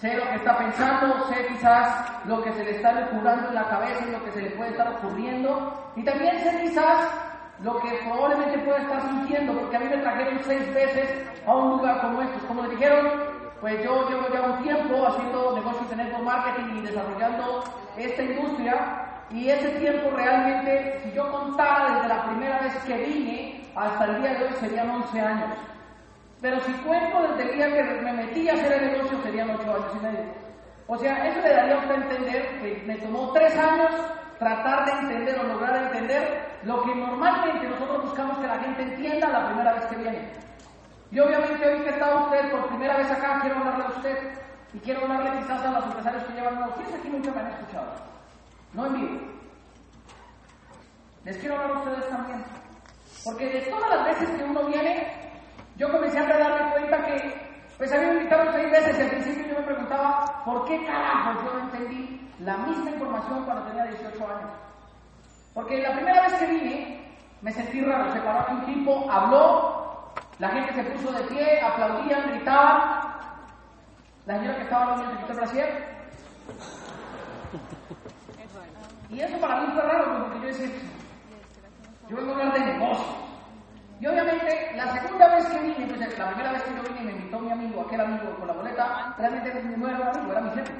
[0.00, 3.68] Sé lo que está pensando, sé quizás lo que se le está ocurriendo en la
[3.68, 5.92] cabeza y lo que se le puede estar ocurriendo.
[5.94, 7.10] Y también sé quizás
[7.62, 11.76] lo que probablemente puede estar sintiendo, porque a mí me trajeron seis veces a un
[11.76, 12.46] lugar como este.
[12.46, 13.10] Como le dijeron,
[13.60, 17.64] pues yo llevo ya un tiempo haciendo negocios en network marketing y desarrollando
[17.98, 19.06] esta industria.
[19.28, 24.22] Y ese tiempo realmente, si yo contara desde la primera vez que vine hasta el
[24.22, 25.50] día de hoy, serían 11 años.
[26.40, 29.62] Pero si cuento desde el día que me metí a hacer el negocio, serían 8
[29.62, 30.24] años y medio.
[30.86, 33.90] O sea, eso le daría a usted entender que me tomó 3 años
[34.38, 39.28] tratar de entender o lograr entender lo que normalmente nosotros buscamos que la gente entienda
[39.28, 40.32] la primera vez que viene.
[41.10, 44.32] Y obviamente hoy que está usted por primera vez acá, quiero hablarle a usted
[44.72, 46.74] y quiero hablarle quizás a los empresarios que llevan nuevos.
[46.76, 47.92] ¿Quiénes aquí nunca me han escuchado?
[48.72, 49.20] No en vivo.
[51.24, 52.44] Les quiero hablar a ustedes también.
[53.24, 55.29] Porque de todas las veces que uno viene,
[55.80, 57.34] yo comencé a darme cuenta que,
[57.78, 61.54] pues había invitado seis veces y al principio yo me preguntaba, ¿por qué carajo yo
[61.54, 64.50] no entendí la misma información cuando tenía 18 años?
[65.54, 70.50] Porque la primera vez que vine, me sentí raro, se paró un tipo, habló, la
[70.50, 73.14] gente se puso de pie, aplaudían, gritaban,
[74.26, 75.74] la señora que estaba hablando se quitó el.
[79.08, 80.68] Y eso para mí fue raro, porque yo decía,
[82.10, 83.29] yo vengo a hablar de negocios.
[84.00, 87.12] Y obviamente, la segunda vez que vine, pues la primera vez que yo vine, me
[87.12, 90.50] invitó mi amigo, aquel amigo con la boleta, realmente no era un amigo, era mi
[90.52, 90.72] jefe.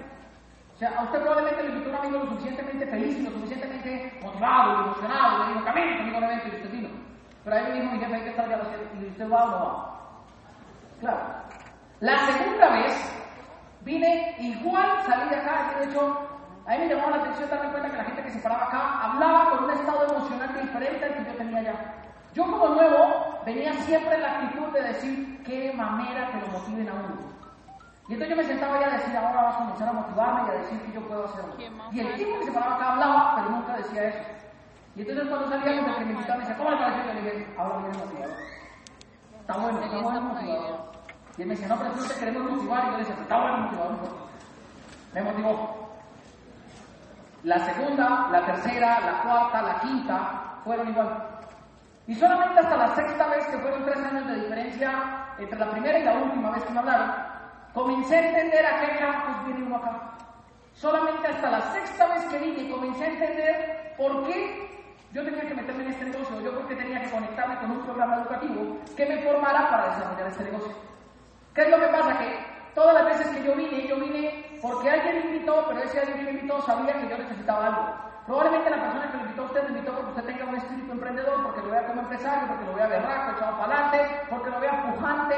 [0.74, 4.84] O sea, a usted probablemente le invitó un amigo lo suficientemente feliz, lo suficientemente motivado,
[4.84, 6.88] emocionado, le dijo, camino, un y usted vino.
[7.44, 8.60] Pero ahí me dijo mi jefe, hay que estar ya
[8.98, 10.00] y usted va o no va.
[11.00, 11.20] Claro.
[12.00, 13.12] La segunda vez,
[13.82, 16.26] vine igual, salí de acá, de hecho,
[16.66, 19.00] a mí me llamó la atención darme cuenta que la gente que se paraba acá
[19.02, 21.99] hablaba con un estado emocional diferente al que yo tenía allá.
[22.34, 26.88] Yo como nuevo venía siempre en la actitud de decir qué manera que lo motiven
[26.88, 27.30] a uno.
[28.08, 30.50] Y entonces yo me sentaba ya a decir, ahora vas a comenzar a motivarme y
[30.50, 31.54] a decir que yo puedo hacerlo.
[31.92, 34.18] Y el tipo que se paraba acá hablaba, pero nunca decía eso.
[34.96, 37.12] Y entonces cuando salía con el que me invitaba me decía, ¿cómo le pareció?
[37.12, 38.32] Y le dije, ahora viene motivado.
[39.40, 40.92] Está bueno, está bueno motivado.
[41.38, 42.82] Y él me decía, no, pero tú te queremos motivar.
[42.82, 43.90] Y yo le decía, está bueno motivado.
[45.14, 45.90] Me motivó.
[47.44, 51.29] La segunda, la tercera, la cuarta, la quinta fueron igual.
[52.06, 55.98] Y solamente hasta la sexta vez, que fueron tres años de diferencia entre la primera
[55.98, 57.14] y la última vez que me hablaron,
[57.72, 60.10] comencé a entender a qué campos viene uno acá.
[60.72, 64.70] Solamente hasta la sexta vez que vine comencé a entender por qué
[65.12, 68.16] yo tenía que meterme en este negocio, yo porque tenía que conectarme con un programa
[68.16, 70.72] educativo que me formara para desarrollar este negocio.
[71.54, 72.18] ¿Qué es lo que pasa?
[72.18, 72.38] Que
[72.74, 76.24] todas las veces que yo vine, yo vine porque alguien me invitó, pero ese alguien
[76.24, 78.09] me invitó sabía que yo necesitaba algo.
[78.30, 80.92] Probablemente la persona que lo invitó a usted lo invitó porque usted tenga un espíritu
[80.92, 84.60] emprendedor, porque lo vea como empresario, porque lo vea berraco, echado para adelante, porque lo
[84.60, 85.34] vea pujante,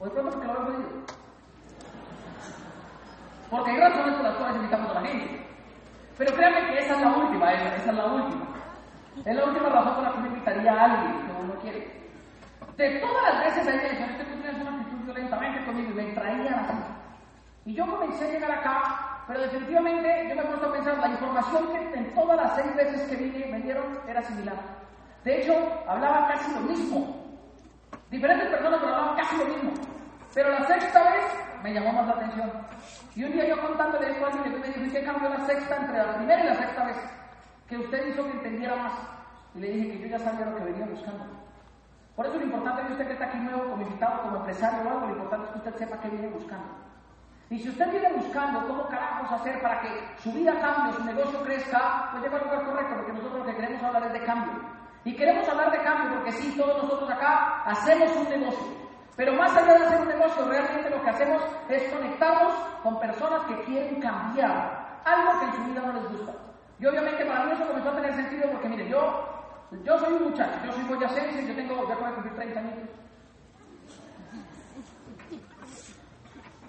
[0.00, 0.88] o de pronto porque lo vea jodido.
[3.48, 5.46] Porque hay razones por las cuales invitamos a la gente.
[6.18, 8.46] Pero créanme que esa es la última, esa, es la última.
[9.24, 12.10] Es la última razón por la que me invitaría a alguien que uno quiere.
[12.76, 16.12] De todas las veces me decían, usted tú tienes una actitud violentamente conmigo y me
[16.12, 16.74] traían así.
[17.66, 21.08] Y yo comencé a llegar acá, pero definitivamente yo me he puesto a pensar, la
[21.08, 24.56] información que en todas las seis veces que vine me dieron era similar.
[25.24, 25.54] De hecho,
[25.88, 27.16] hablaba casi lo mismo.
[28.10, 29.72] Diferentes personas pero hablaban casi lo mismo.
[30.32, 31.24] Pero la sexta vez
[31.62, 32.52] me llamó más la atención.
[33.16, 35.76] Y un día yo contándole esto a alguien me dijo, ¿y qué cambió la sexta
[35.76, 36.96] entre la primera y la sexta vez?
[37.68, 38.92] Que usted hizo que entendiera más.
[39.56, 41.24] Y le dije que yo ya sabía lo que venía buscando.
[42.14, 44.78] Por eso lo importante es que usted que está aquí nuevo como invitado, como empresario
[44.86, 46.68] o algo, lo importante es que usted sepa qué viene buscando.
[47.48, 49.88] Y si usted viene buscando cómo carajos hacer para que
[50.18, 53.54] su vida cambie, su negocio crezca, pues llega al lugar correcto, porque nosotros lo que
[53.54, 54.52] queremos hablar es de cambio.
[55.04, 58.66] Y queremos hablar de cambio porque sí, todos nosotros acá hacemos un negocio.
[59.16, 62.52] Pero más allá de hacer un negocio, realmente lo que hacemos es conectarnos
[62.82, 66.32] con personas que quieren cambiar algo que en su vida no les gusta.
[66.80, 69.24] Y obviamente para mí eso comenzó a tener sentido porque, mire, yo,
[69.84, 72.74] yo soy un muchacho, yo soy boyacense, yo tengo, ya acabo de cumplir 30 años.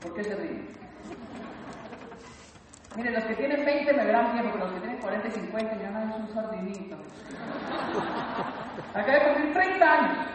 [0.07, 0.69] ¿Por qué se ríen?
[2.95, 5.77] Miren, los que tienen 20 me verán viejo, pero los que tienen 40 y 50
[5.81, 6.95] ya no es un sardinito.
[8.93, 10.27] Acá de cumplir 30 30 años.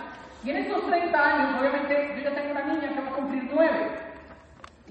[0.44, 3.50] Y en estos 30 años, obviamente, yo ya tengo una niña que va a cumplir
[3.50, 4.11] 9.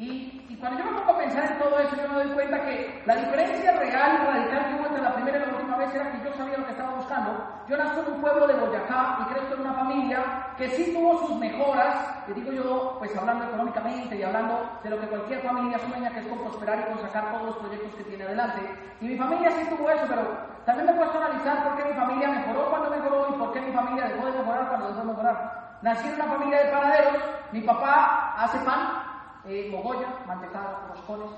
[0.01, 2.59] Y, y, cuando yo me pongo a pensar en todo eso, yo me doy cuenta
[2.65, 5.93] que la diferencia real y radical que hubo entre la primera y la última vez
[5.93, 7.61] era que yo sabía lo que estaba buscando.
[7.69, 10.23] Yo nací en un pueblo de Boyacá y crezco en una familia
[10.57, 14.99] que sí tuvo sus mejoras, que digo yo, pues hablando económicamente y hablando de lo
[14.99, 18.03] que cualquier familia sueña, que es con prosperar y con sacar todos los proyectos que
[18.05, 18.61] tiene adelante.
[19.01, 20.23] Y mi familia sí tuvo eso, pero
[20.65, 23.53] también me he puesto a analizar por qué mi familia mejoró cuando mejoró y por
[23.53, 25.77] qué mi familia dejó de mejorar cuando dejó de mejorar.
[25.83, 27.21] Nací en una familia de panaderos,
[27.51, 29.10] mi papá hace pan,
[29.45, 31.31] eh, mogolla, mantecado, roscones.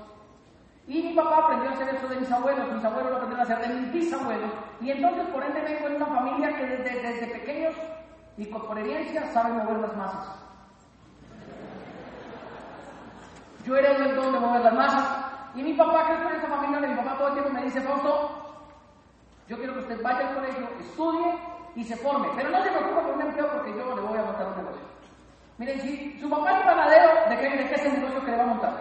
[0.86, 3.54] Y mi papá aprendió a hacer eso de mis abuelos, mis abuelos lo aprendieron a
[3.54, 4.50] hacer de mis bisabuelos.
[4.80, 7.74] Y entonces, por ende, vengo en una familia que desde, desde pequeños
[8.36, 10.44] y por herencia sabe mover las masas.
[13.64, 15.24] Yo era el don de mover las masas.
[15.54, 17.80] Y mi papá, que es en esa familia, mi papá todo el tiempo me dice,
[17.80, 18.44] Fausto,
[19.48, 21.34] yo quiero que usted vaya al colegio, estudie
[21.76, 22.28] y se forme.
[22.36, 24.93] Pero no se preocupe por un empleo porque yo le voy a montar un negocio.
[25.56, 28.36] Miren, si su papá es panadero, ¿de qué, de qué es el negocio que le
[28.36, 28.72] va a montar?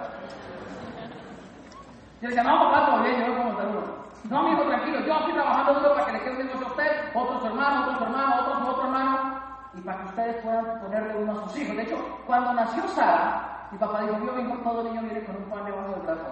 [2.21, 3.81] Yo le decía, no, papá, todo bien, yo voy a montar uno.
[4.29, 6.91] No, amigo, tranquilo, yo estoy trabajando duro para que le quede un negocio a usted,
[7.13, 9.41] otro su hermano, otro su hermano, otro su hermano,
[9.75, 11.75] y para que ustedes puedan ponerle uno a sus hijos.
[11.75, 15.43] De hecho, cuando nació Sara, mi papá dijo, yo vengo, todo niño viene con un
[15.43, 16.25] pan debajo del brazo.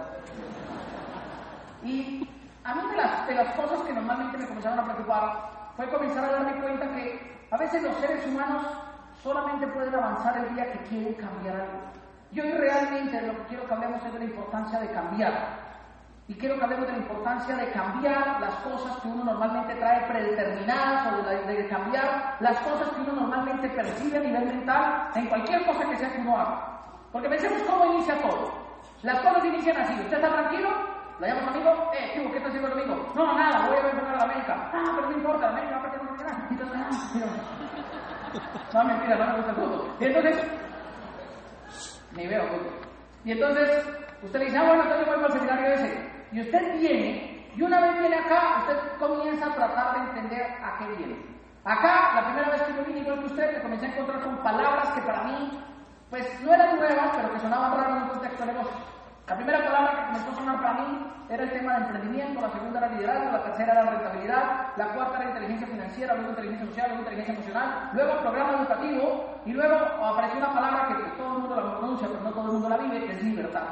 [1.84, 2.28] Y
[2.64, 6.24] a mí de las, de las cosas que normalmente me comenzaron a preocupar fue comenzar
[6.24, 8.66] a darme cuenta que a veces los seres humanos
[9.22, 11.78] solamente pueden avanzar el día que quieren cambiar algo.
[12.32, 15.62] Y hoy realmente lo que quiero que hablemos es de la importancia de cambiar.
[16.28, 20.06] Y quiero que hablemos de la importancia de cambiar las cosas que uno normalmente trae
[20.06, 25.26] predeterminadas o de, de cambiar las cosas que uno normalmente percibe a nivel mental en
[25.26, 26.80] cualquier cosa que sea que uno haga.
[27.12, 28.52] Porque pensemos cómo inicia todo.
[29.02, 29.92] Las cosas inician así.
[29.94, 30.70] ¿Usted está tranquilo?
[31.20, 31.90] ¿La llamo amigo?
[31.92, 33.12] Eh, ¿qué está haciendo el amigo?
[33.14, 34.70] No, nada, voy a ver a la América.
[34.72, 37.61] Ah, pero no importa, la América va a perder una ah,
[38.72, 39.96] no, mentira, no me gusta el fútbol.
[40.00, 40.36] Y entonces,
[42.16, 42.80] ni veo fútbol.
[43.24, 43.84] Y entonces,
[44.22, 46.12] usted le dice, ah, bueno, entonces para el seminario ese.
[46.32, 50.78] Y usted viene, y una vez viene acá, usted comienza a tratar de entender a
[50.78, 51.16] qué viene.
[51.64, 54.36] Acá, la primera vez que yo vine, igual que usted, me comencé a encontrar con
[54.42, 55.62] palabras que para mí,
[56.10, 58.91] pues no eran nuevas, pero que sonaban raras en un contexto de negocio.
[59.28, 62.50] La primera palabra que comenzó a sonar para mí era el tema de emprendimiento, la
[62.50, 64.42] segunda era liderazgo, la tercera era rentabilidad,
[64.76, 69.52] la cuarta era inteligencia financiera, luego inteligencia social, luego inteligencia emocional, luego programa educativo y
[69.52, 72.68] luego apareció una palabra que todo el mundo la pronuncia, pero no todo el mundo
[72.68, 73.62] la vive, que es libertad.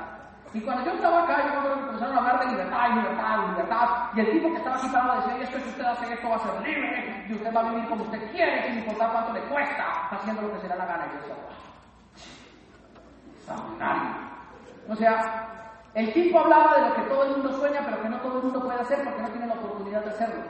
[0.53, 3.89] Y cuando yo estaba acá, yo que comenzaron a hablar de libertad libertad libertad.
[4.15, 6.41] Y el tipo que estaba parado decía, y es que usted hace esto va a
[6.41, 10.09] ser libre, y usted va a vivir como usted quiere, sin importar cuánto le cuesta,
[10.11, 11.07] haciendo lo que se le da la gana.
[11.07, 11.35] Y yo decía.
[14.91, 15.47] O sea,
[15.95, 18.45] el tipo hablaba de lo que todo el mundo sueña, pero que no todo el
[18.45, 20.43] mundo puede hacer porque no tiene la oportunidad de hacerlo.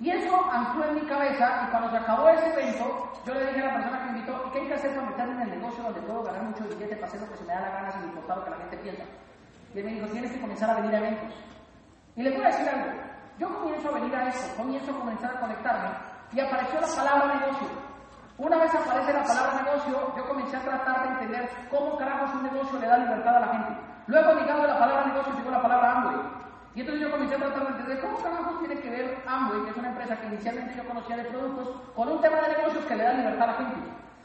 [0.00, 3.60] Y eso ancló en mi cabeza y cuando se acabó ese evento, yo le dije
[3.62, 5.60] a la persona que me invitó, ¿y qué hay que hacer para meterme en el
[5.60, 7.92] negocio donde puedo ganar mucho billete para hacer lo que se me da la gana
[7.92, 9.02] sin importar lo que la gente piensa?
[9.74, 11.34] Y él me dijo, tienes que comenzar a venir a eventos.
[12.16, 12.92] Y le voy a decir algo,
[13.38, 15.88] yo comienzo a venir a eso, comienzo a comenzar a conectarme
[16.32, 17.68] y apareció la palabra negocio.
[18.36, 22.42] Una vez aparece la palabra negocio, yo comencé a tratar de entender cómo carajos un
[22.42, 23.80] negocio le da libertad a la gente.
[24.08, 26.16] Luego, ligado a la palabra negocio, llegó la palabra Amway.
[26.74, 29.70] Y entonces yo comencé a tratar de entender cómo carajos tiene que ver Amway, que
[29.70, 32.96] es una empresa que inicialmente yo conocía de productos, con un tema de negocios que
[32.96, 33.76] le da libertad a la gente.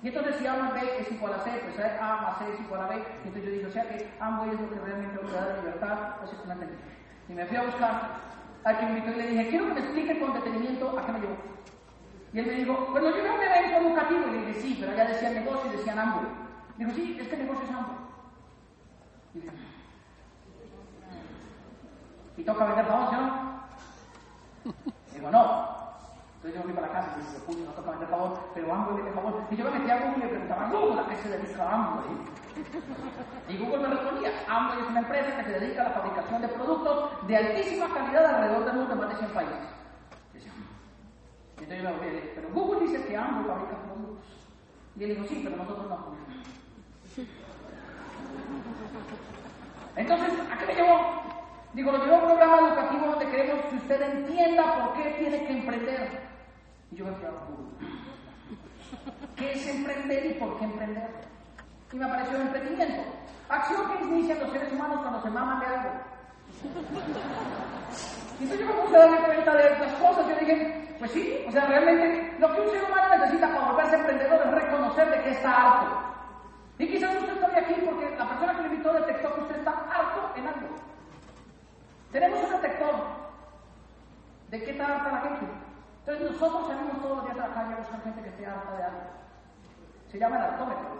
[0.02, 2.60] Y entonces si A más B es igual a C, pues A más C es
[2.62, 2.96] igual a B.
[2.96, 5.98] Y entonces yo dije, o sea que Amway es lo que realmente le da libertad,
[6.18, 6.58] pues es una
[7.28, 8.02] Y me fui a buscar
[8.64, 11.20] a quien invitó y le dije, quiero que me explique con detenimiento a qué me
[11.20, 11.38] llevó.
[12.32, 14.28] Y él me dijo, bueno, yo veo un evento educativo.
[14.28, 16.28] Y le dije, sí, pero allá decían negocio y decían Amway.
[16.78, 17.98] Digo, sí, este negocio es Amway.
[19.34, 19.52] Y dije,
[22.38, 23.64] ¿Y toca vender favor, no?
[25.14, 25.80] Digo, no.
[26.36, 28.96] Entonces yo fui para la casa y dije, puño, no toca vender favor, pero Amway
[28.96, 29.44] vende favor.
[29.52, 32.06] Y yo me metí a Google y le preguntaba, Google, ¿a qué se dedica Amway?
[33.50, 36.48] Y Google me respondía, Amway es una empresa que se dedica a la fabricación de
[36.48, 39.79] productos de altísima calidad alrededor del mundo en más de 100 países.
[41.60, 44.26] Y entonces yo me volví pero Google dice que Amway fabrica productos.
[44.98, 46.16] Y él dijo, sí, pero nosotros no.
[49.96, 51.22] Entonces, ¿a qué me llevó?
[51.74, 55.46] Digo, lo llevo a un programa educativo donde queremos que usted entienda por qué tiene
[55.46, 56.22] que emprender.
[56.92, 57.32] Y yo me fui a.
[59.36, 61.10] ¿Qué es emprender y por qué emprender?
[61.94, 63.04] Y me apareció el emprendimiento.
[63.50, 65.90] Acción que inician los seres humanos cuando se maman de algo.
[68.40, 70.28] Y entonces yo me puse a darme cuenta de estas cosas.
[70.28, 73.96] Yo dije, pues sí, o sea, realmente lo que un ser humano necesita para volverse
[73.96, 75.86] emprendedor es reconocer de que está harto.
[76.78, 79.72] Y quizás usted está aquí porque la persona que le invitó detectó que usted está
[79.72, 80.68] harto en algo.
[82.12, 82.96] Tenemos un detector
[84.50, 85.46] de qué está harta la gente.
[86.00, 88.78] Entonces nosotros salimos todos los días a la calle a buscar gente que esté harta
[88.78, 89.02] de algo.
[90.12, 91.00] Se llama el altómetro.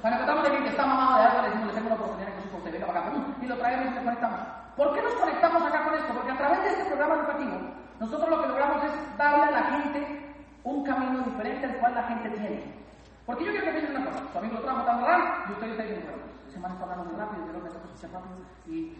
[0.00, 2.32] Cuando encontramos a alguien que está mamado de algo, le decimos, le tengo una oportunidad
[2.34, 4.61] que usted venga para acá, y lo traemos y lo conectamos.
[4.76, 6.14] ¿Por qué nos conectamos acá con esto?
[6.14, 7.58] Porque a través de este programa educativo,
[8.00, 12.04] nosotros lo que logramos es darle a la gente un camino diferente al cual la
[12.04, 12.82] gente tiene.
[13.26, 15.68] Porque yo quiero que piensen una cosa, su amigo lo trajo tan rápido y usted
[15.68, 18.36] está diciendo, bueno, ese man está hablando muy rápido, yo lo que está escuchando rápido
[18.66, 18.98] y...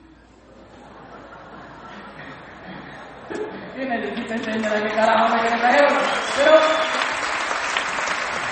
[3.76, 5.88] Me dijiste, enseña de qué carajo me quiere traer.
[6.36, 6.52] Pero,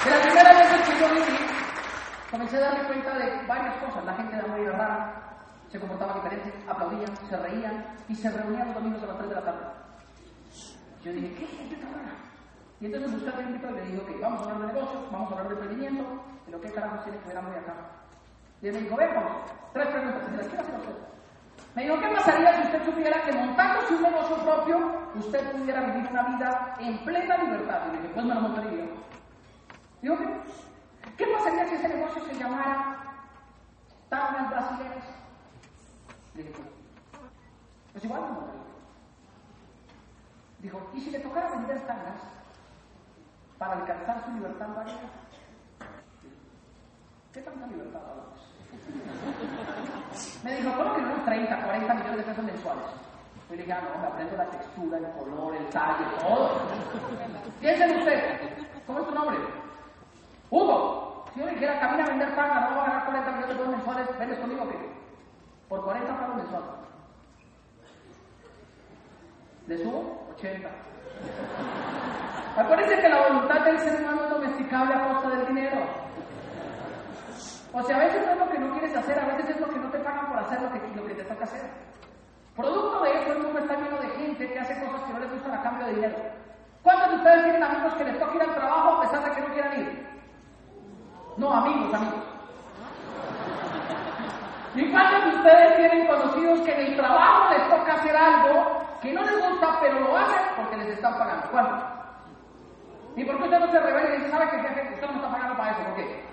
[0.05, 1.39] de la primera vez que yo viví,
[2.31, 4.05] comencé a darme cuenta de varias cosas.
[4.07, 5.30] La gente de muy rara,
[5.71, 9.35] se comportaba diferente, aplaudían, se reían y se reunían los domingos a las 3 de
[9.35, 9.67] la tarde.
[11.05, 12.15] Yo dije, ¿qué tan rara?
[12.81, 15.29] Y entonces busqué a invitó y le dijo, ok, vamos a hablar de negocios, vamos
[15.29, 16.05] a hablar de emprendimiento,
[16.45, 17.75] pero ¿qué carajo tiene que ver muy acá?
[18.63, 19.33] Y él me dijo, ven, vamos,
[19.73, 20.95] tres preguntas, ¿se las quiero hacer usted?
[21.75, 24.77] Me dijo, ¿qué pasaría si usted supiera que montándose un negocio propio,
[25.15, 27.81] usted pudiera vivir una vida en plena libertad?
[27.87, 28.85] Y le dije, pues me lo montaría.
[30.03, 31.17] Digo, ¿qué?
[31.17, 32.97] ¿Qué pasaría si ese negocio se llamara
[34.09, 35.20] Tangas Brasileñas?
[37.93, 38.61] Pues igual montaría.
[40.61, 42.21] Dijo, ¿y si le tocara vender tangas
[43.59, 45.11] para alcanzar su libertad variada?
[47.33, 48.41] ¿Qué tanta libertad hablamos?
[50.45, 52.85] Me dijo, ¿cómo que unos 30, 40 millones de pesos mensuales?
[53.49, 56.61] Yo le dije, ah, no, me aprendo la textura, el color, el talle, todo.
[57.61, 58.41] Piensen usted,
[58.87, 59.39] ¿cómo es tu nombre?
[60.51, 61.25] Hugo.
[61.33, 63.55] Si yo le dijera, camina a vender tanga, no voy a ganar 40 millones de
[63.55, 65.00] pesos mensuales, ¿vendes conmigo qué?
[65.71, 66.69] Por 40 pagos mensuales.
[69.69, 70.27] ¿Le subo?
[70.35, 70.69] 80.
[72.57, 75.79] Acuérdense que la voluntad del ser humano es domesticable a costa del dinero.
[77.73, 79.79] O sea, a veces es lo que no quieres hacer, a veces es lo que
[79.79, 81.71] no te pagan por hacer lo que, lo que te toca hacer.
[82.57, 85.31] Producto de eso, el mundo está lleno de gente que hace cosas que no les
[85.31, 86.17] gustan a cambio de dinero.
[86.83, 89.41] ¿Cuántos de ustedes tienen amigos que les toca ir al trabajo a pesar de que
[89.41, 90.09] no quieran ir?
[91.37, 92.30] No, amigos, amigos.
[94.75, 99.13] ¿Y cuántos de ustedes tienen conocidos que en el trabajo les toca hacer algo que
[99.13, 101.51] no les gusta, pero lo hacen porque les están pagando?
[101.51, 101.83] ¿Cuántos?
[103.17, 104.57] ¿Y por qué usted no se revela y sabe que
[104.95, 105.83] usted no está pagando para eso?
[105.83, 106.25] ¿Por qué?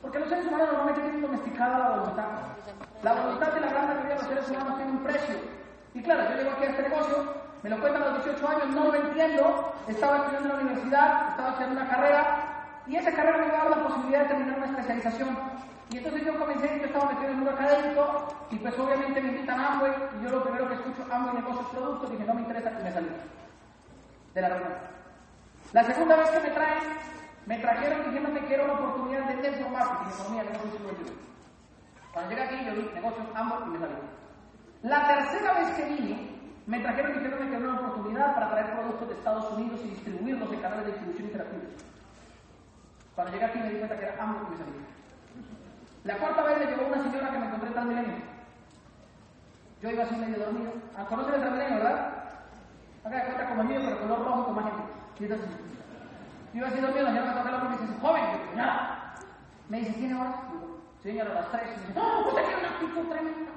[0.00, 2.24] Porque los seres humanos normalmente tienen domesticada la voluntad.
[3.02, 5.36] La voluntad de la gran mayoría de los seres humanos tiene un precio.
[5.94, 8.68] Y claro, yo llego aquí a este negocio, me lo cuentan a los 18 años,
[8.68, 13.38] no lo entiendo, estaba estudiando en la universidad, estaba estudiando una carrera, y esa carrera
[13.38, 15.36] me iba a dar la posibilidad de terminar una especialización.
[15.90, 19.28] Y entonces yo comencé, yo estaba metido en el mundo académico, y pues obviamente me
[19.28, 22.42] invitan a Amway, y yo lo primero que escucho, Amway negocios, productos, dije, no me
[22.42, 23.08] interesa, y me salí
[24.34, 24.72] de la reunión.
[25.72, 26.82] La segunda vez que me traen,
[27.46, 31.10] me trajeron diciéndome que era una oportunidad de network marketing, economía, negocios negocios.
[32.12, 33.94] Cuando llegué aquí, yo vi negocios, ambos y me salí.
[34.82, 39.08] La tercera vez que vine, me trajeron diciéndome que era una oportunidad para traer productos
[39.08, 41.68] de Estados Unidos y distribuirlos en canales de distribución interactivos.
[43.14, 44.97] Cuando llegué aquí me di cuenta que era ambos y me salí.
[46.04, 48.16] La cuarta vez me llegó una señora que me encontré en Transmilenio.
[49.82, 50.72] Yo iba así medio dormido.
[50.96, 52.18] Ah, ¿Conocen el Transmilenio, verdad?
[53.04, 54.82] Acá cuenta como mío, pero color rojo como gente.
[55.20, 55.48] Y entonces,
[56.52, 58.24] yo iba así dormido, la señora me toca la y me dice, joven,
[58.56, 59.14] nada.
[59.68, 60.34] Me dice, ¿tiene horas?
[61.02, 61.62] Señora, a las tres.
[61.64, 63.52] Y me dice, no, usted tiene una actitud tremenda.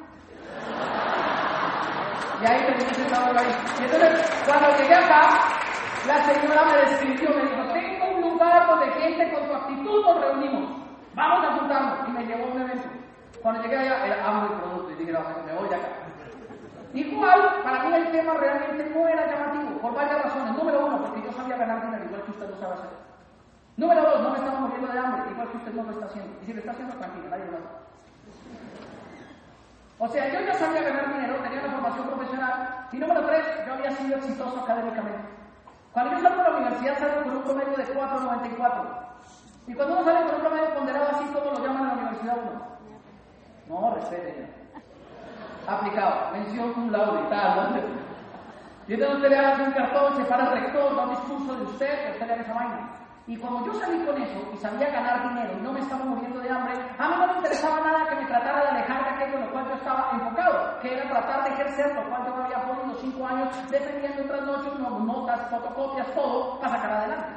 [2.41, 3.55] Y ahí terminé sentado ahí.
[3.79, 5.61] Y entonces, cuando llegué acá,
[6.07, 10.21] la señora me describió, me dijo, tengo un lugar donde gente con tu actitud nos
[10.21, 10.81] reunimos.
[11.15, 12.09] Vamos a juntarnos.
[12.09, 12.87] Y me llevó a un evento.
[13.41, 14.91] Cuando llegué allá, era amo el producto.
[14.91, 15.87] Y dije, no, me voy de acá.
[16.93, 20.55] Igual, para mí el tema realmente no era llamativo, por varias razones.
[20.57, 22.89] Número uno, porque yo sabía ganar dinero, igual que usted lo sabe hacer.
[23.77, 26.37] Número dos, no me estaba muriendo de hambre, igual que usted no lo está haciendo.
[26.41, 27.81] Y si lo está haciendo, tranquilo, nadie lo.
[30.03, 32.87] O sea, yo ya sabía ganar dinero, tenía una formación profesional.
[32.91, 35.21] Y número tres, yo había sido exitoso académicamente.
[35.93, 39.01] Cuando yo salgo de la universidad, salgo con un promedio de 4.94.
[39.71, 42.37] Y cuando uno sale con un promedio ponderado así, ¿cómo lo llaman en la universidad
[42.43, 42.59] uno?
[43.69, 44.51] No, respeten
[45.65, 47.79] aplicado, mención un laude y tal, ¿no?
[48.87, 52.03] Y entonces usted le hace un cartón, se para el rector, da discurso de usted,
[52.03, 52.89] que usted le haga esa vaina.
[53.27, 56.41] Y cuando yo salí con eso y sabía ganar dinero y no me estaba muriendo
[56.41, 59.37] de hambre, a mí no me interesaba nada que me tratara de alejar de aquello
[59.37, 62.43] en lo cual yo estaba enfocado, que era tratar de ejercer lo cual yo me
[62.43, 67.29] había podido cinco años defendiendo otras noches, notas, fotocopias, todo, para sacar adelante.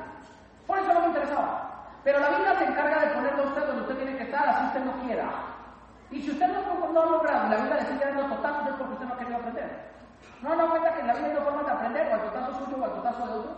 [0.67, 1.74] Por eso no me interesaba.
[2.05, 4.67] Pero la vida se encarga de ponerlo a usted donde usted tiene que estar, así
[4.67, 5.29] usted no quiera.
[6.11, 8.93] Y si usted no, no ha logrado, la vida le sigue dando totazos, es porque
[8.93, 9.95] usted no ha querido aprender.
[10.43, 12.55] No no cuenta que en la vida hay dos formas de aprender, o al totazo
[12.59, 13.53] suyo o al totazo de otro.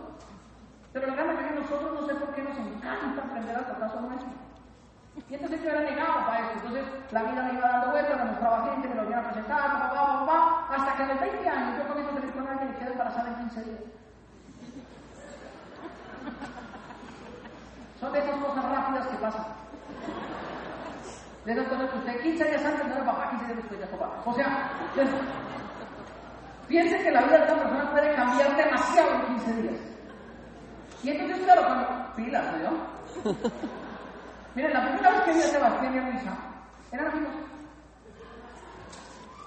[0.93, 3.99] Pero la gran mayoría de nosotros no sé por qué nos encanta aprender al totazo
[4.01, 4.29] nuestro.
[5.29, 6.51] Y entonces yo era negado para eso.
[6.55, 9.59] Entonces la vida me iba dando vueltas, me mostraba gente, me lo iban a presentar,
[9.59, 12.69] papá, papá, papá, hasta que a los 20 años yo comienzo a salir con alguien
[12.69, 13.81] y quedo embarazada en 15 días.
[17.99, 19.45] Son de esas cosas rápidas que pasan.
[21.45, 23.87] De esas cosas que usted 15 días antes no era papá, 15 días después ya
[23.97, 24.21] papá.
[24.25, 24.71] O sea,
[26.67, 29.81] piense que la vida de una persona puede cambiar demasiado en 15 días.
[31.03, 32.07] Y entonces, claro, cuando...
[32.15, 33.33] Pilas, ¿no?
[34.55, 36.37] Miren, la primera vez que vi a Sebastián y a Luisa,
[36.91, 37.33] eran amigos.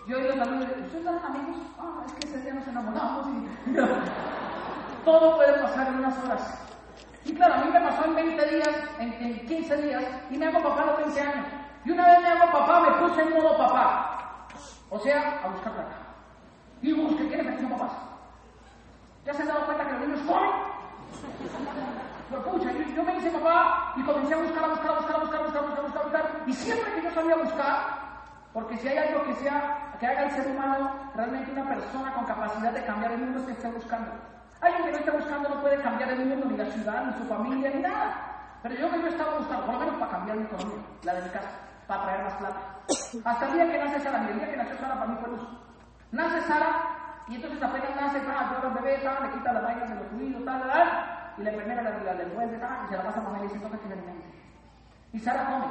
[0.06, 1.56] Yo y los amigos, ¿ustedes eran amigos?
[1.80, 3.26] Ah, es que ese día nos enamoramos.
[5.04, 6.69] Todo puede pasar en unas horas.
[7.30, 8.68] Y claro, a mí me pasó en 20 días,
[8.98, 11.46] en, en 15 días, y me hago papá a los 20 años.
[11.84, 14.48] Y una vez me hago papá, me puse en modo papá.
[14.90, 15.96] O sea, a buscar plata.
[16.82, 17.92] Y busqué quiénes me hacen papás.
[19.24, 20.50] ¿Ya se han dado cuenta que los niños comen?
[22.30, 25.14] Pero pucha, yo, yo, me hice papá y comencé a buscar, a buscar, a buscar,
[25.14, 26.42] a buscar, a buscar, buscar, buscar, buscar.
[26.48, 27.76] Y siempre que yo salía a buscar,
[28.52, 32.24] porque si hay algo que sea, que haga el ser humano realmente una persona con
[32.24, 34.39] capacidad de cambiar el mundo es que esté buscando.
[34.60, 37.24] Alguien que no esté buscando no puede cambiar el mundo, ni la ciudad, ni su
[37.24, 38.30] familia, ni nada.
[38.62, 41.22] Pero yo que yo estaba buscando, por lo menos para cambiar mi economía, la de
[41.22, 41.50] mi casa,
[41.86, 42.60] para traer más plata.
[43.24, 45.48] Hasta el día que nace Sara, el día que nació Sara para mí fue luz.
[46.12, 49.88] Nace Sara, y entonces apenas nace, ah, llora el bebé, tal, le quita las vainas
[49.88, 52.96] de los fluidos, tal, tal, y la enfermera la, la, le envuelve, tal, y se
[52.96, 54.26] la pasa a y dice, toca que me alimente.
[55.12, 55.66] Y Sara come.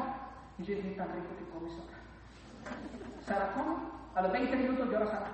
[0.58, 2.00] Y yo dije, tan rico que come Sara.
[3.22, 3.76] Sara come,
[4.16, 5.28] a los 20 minutos llora Sara.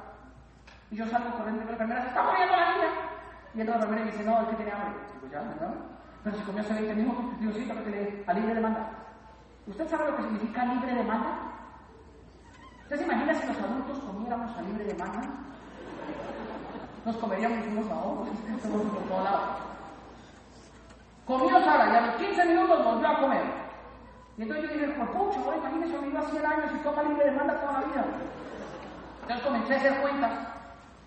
[0.92, 3.15] Y yo salgo corriendo y la enfermera se está muriendo la niña.
[3.56, 5.00] Y enfermera y me dice, no, es que tiene hambre.
[5.14, 5.74] Digo, ya, ¿verdad?
[6.24, 8.90] Pero si comió hace 20 minutos, digo, sí, porque le a libre demanda.
[9.68, 11.38] ¿Usted sabe lo que significa libre demanda?
[12.84, 15.22] ¿Usted se imagina si los adultos comiéramos a libre demanda?
[17.06, 19.50] Nos comeríamos unos a otros, por todos lados.
[21.26, 23.44] Comió Sara y a los 15 minutos volvió a comer.
[24.38, 27.26] Y entonces yo dije, pues pucha, ahora imagínese, iba a 100 años y toma libre
[27.26, 28.06] demanda toda la vida.
[29.22, 30.55] Entonces comencé a hacer cuentas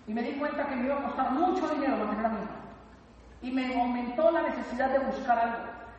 [0.09, 2.55] y me di cuenta que me iba a costar mucho dinero mantener a mi hija.
[3.43, 5.57] Y me aumentó la necesidad de buscar algo.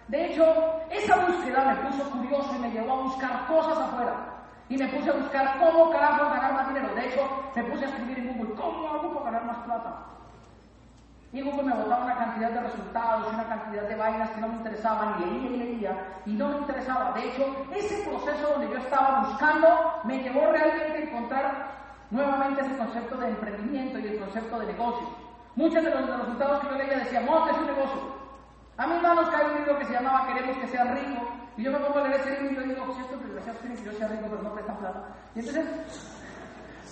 [0.09, 0.45] De hecho,
[0.90, 4.16] esa búsqueda me puso curioso y me llevó a buscar cosas afuera.
[4.68, 6.92] Y me puse a buscar cómo carajo ganar más dinero.
[6.92, 7.23] De hecho,
[7.55, 10.07] me puse a escribir en Google, ¿cómo hago para ganar más plata?
[11.33, 14.57] Y Google me botaba una cantidad de resultados una cantidad de vainas que no me
[14.57, 17.12] interesaban, y leía y leía, y no me interesaba.
[17.12, 17.46] De hecho,
[17.77, 19.68] ese proceso donde yo estaba buscando
[20.03, 21.80] me llevó realmente a encontrar
[22.11, 25.09] nuevamente ese concepto de emprendimiento y el concepto de negocio.
[25.57, 28.20] Muchos de los resultados que yo leía decían, monte un negocio.
[28.77, 31.73] A mi mano cae un libro que se llamaba Queremos que sea rico, y yo
[31.73, 34.09] me pongo a leer ese libro y digo, si estos desgraciados quieren que yo sea
[34.09, 35.09] rico, pero no prestan plata.
[35.35, 35.66] Y entonces,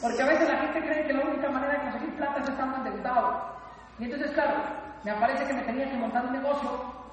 [0.03, 2.77] porque a veces la gente cree que la única manera de conseguir plata es estando
[2.77, 3.57] endeudado.
[3.99, 4.55] Y entonces, claro,
[5.05, 6.71] me aparece que me tenía que montar un negocio,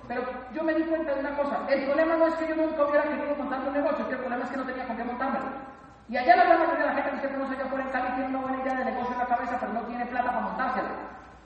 [0.07, 1.65] pero yo me di cuenta de una cosa.
[1.69, 4.19] El problema no es que yo nunca hubiera querido montar un negocio, es que el
[4.19, 5.74] problema es que no tenía con qué montármelo.
[6.07, 8.07] Y allá la gran mayoría de la gente que usted conoce allá por en Cali
[8.13, 10.89] tiene una buena idea de negocio en la cabeza, pero no tiene plata para montársela.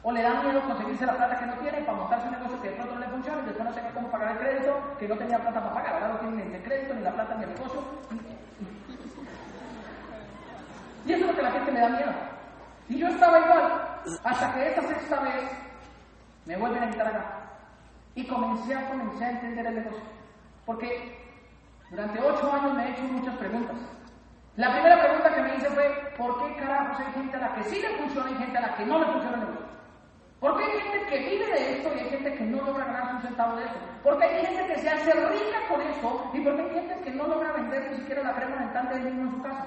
[0.04, 2.70] O le da miedo conseguirse la plata que no tiene para montarse un negocio que
[2.70, 5.16] de pronto no le funciona y después no sabe cómo pagar el crédito, que no
[5.16, 5.94] tenía plata para pagar.
[5.94, 7.84] Ahora no tiene ni el crédito, ni la plata, ni el negocio.
[11.06, 12.12] Y eso es lo que la gente le da miedo.
[12.90, 13.72] Y yo estaba igual,
[14.24, 15.52] hasta que esta sexta vez
[16.46, 17.26] me vuelven a invitar acá.
[18.16, 20.04] Y comencé a, comencé a entender el negocio.
[20.66, 21.18] Porque
[21.92, 23.78] durante ocho años me he hecho muchas preguntas.
[24.60, 27.64] La primera pregunta que me hice fue, ¿por qué carajos hay gente a la que
[27.64, 29.66] sí le funciona y gente a la que no le funciona el negocio?
[30.42, 33.16] ¿Por qué hay gente que vive de esto y hay gente que no logra ganarse
[33.16, 33.80] un centavo de esto?
[34.04, 37.00] ¿Por qué hay gente que se hace rica con esto y por qué hay gente
[37.06, 39.66] que no logra vender ni siquiera la crema dental del niño en su casa?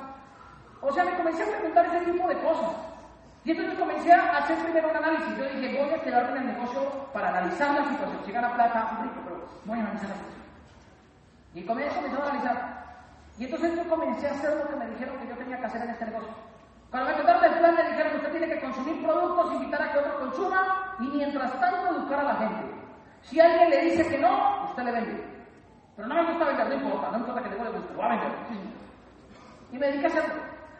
[0.82, 2.76] O sea, me comencé a preguntar ese tipo de cosas.
[3.46, 5.38] Y entonces comencé a hacer primero un análisis.
[5.38, 6.82] Yo dije, voy a quedarme en el negocio
[7.14, 8.20] para analizar la situación.
[8.26, 10.42] Si gana plata, rico, pero voy a analizar la situación.
[11.54, 12.71] Y comencé a analizar.
[13.42, 15.82] Y entonces yo comencé a hacer lo que me dijeron que yo tenía que hacer
[15.82, 16.30] en este negocio.
[16.92, 19.92] Cuando me contaron del plan, me dijeron que usted tiene que consumir productos, invitar a
[19.92, 22.70] que otro consuma y mientras tanto educar a la gente.
[23.22, 25.24] Si alguien le dice que no, usted le vende.
[25.96, 28.32] Pero no me gusta vender, no importa, no importa que le guste, va a vender.
[29.72, 30.34] Y me dediqué a hacerlo.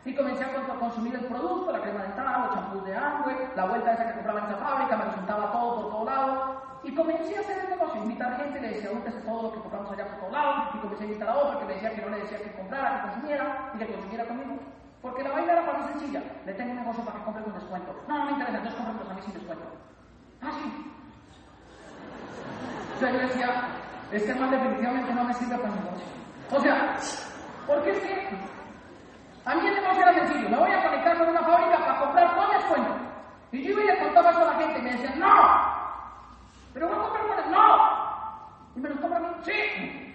[0.05, 3.93] Y comencé a consumir el producto, la crema dental, los champús de Amway, la vuelta
[3.93, 6.63] esa que compraba en esa fábrica, me resultaba todo por todos lados.
[6.85, 9.93] Y comencé a hacer el negocio, invitar gente, le decía, úntese todo lo que compramos
[9.93, 10.75] allá por todos lados.
[10.75, 12.97] Y comencé a invitar a otro que me decía que no le decía que comprara,
[12.97, 14.59] que consumiera y que consumiera conmigo.
[15.01, 16.23] Porque la vaina era para mí sencilla.
[16.45, 17.95] Le tengo un negocio para que compre con descuento.
[18.09, 19.65] No, no me interesa, entonces cómpramelos a mí sin descuento.
[20.43, 20.93] Ah, sí.
[22.99, 23.49] Sea, yo decía,
[24.11, 26.07] este man definitivamente no me sirve para el negocio.
[26.51, 26.97] O sea,
[27.67, 28.29] porque es que
[29.45, 30.49] a mí el negocio era sencillo.
[30.51, 32.95] Me voy a conectar con una fábrica para comprar con descuento.
[33.53, 35.82] Y yo iba y le contaba eso a la gente y me decían, ¡No!
[36.73, 37.93] ¿Pero a comprar con ¡No!
[38.77, 39.29] ¿Y me los compra a mí?
[39.45, 40.13] ¡Sí!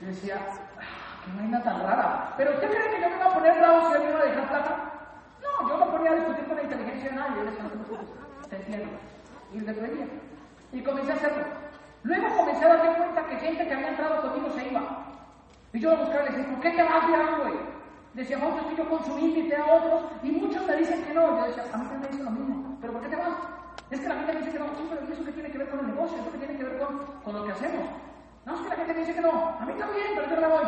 [0.00, 0.38] decía,
[0.78, 2.34] ah, qué vaina tan rara.
[2.36, 4.24] Pero ¿usted cree que yo me iba a poner bravo si él me iba a
[4.24, 4.92] dejar plata?
[5.42, 7.36] No, yo no ponía a discutir con la inteligencia de nadie.
[7.36, 8.88] Yo decía, no te entiendo.
[9.52, 10.06] Y le creía.
[10.72, 11.44] Y comencé a hacerlo.
[12.04, 14.82] Luego comencé a darme cuenta que gente que había entrado conmigo se iba.
[15.72, 17.58] Y yo lo buscaba y le decía, ¿por qué te vas de güey?
[18.14, 21.38] Decía, José, es que yo consumí, invité a otros, y muchos me dicen que no.
[21.38, 22.78] Yo decía, a mí también me dicen lo mismo.
[22.80, 23.57] ¿Pero por qué te vas?
[23.90, 24.66] Es que la gente dice que no.
[24.76, 26.18] Sí, pero ¿y eso qué tiene que ver con el negocio?
[26.18, 27.88] ¿Eso qué tiene que ver con, con lo que hacemos?
[28.44, 29.56] No, es que la gente me dice que no.
[29.60, 30.64] A mí también, pero yo no me voy.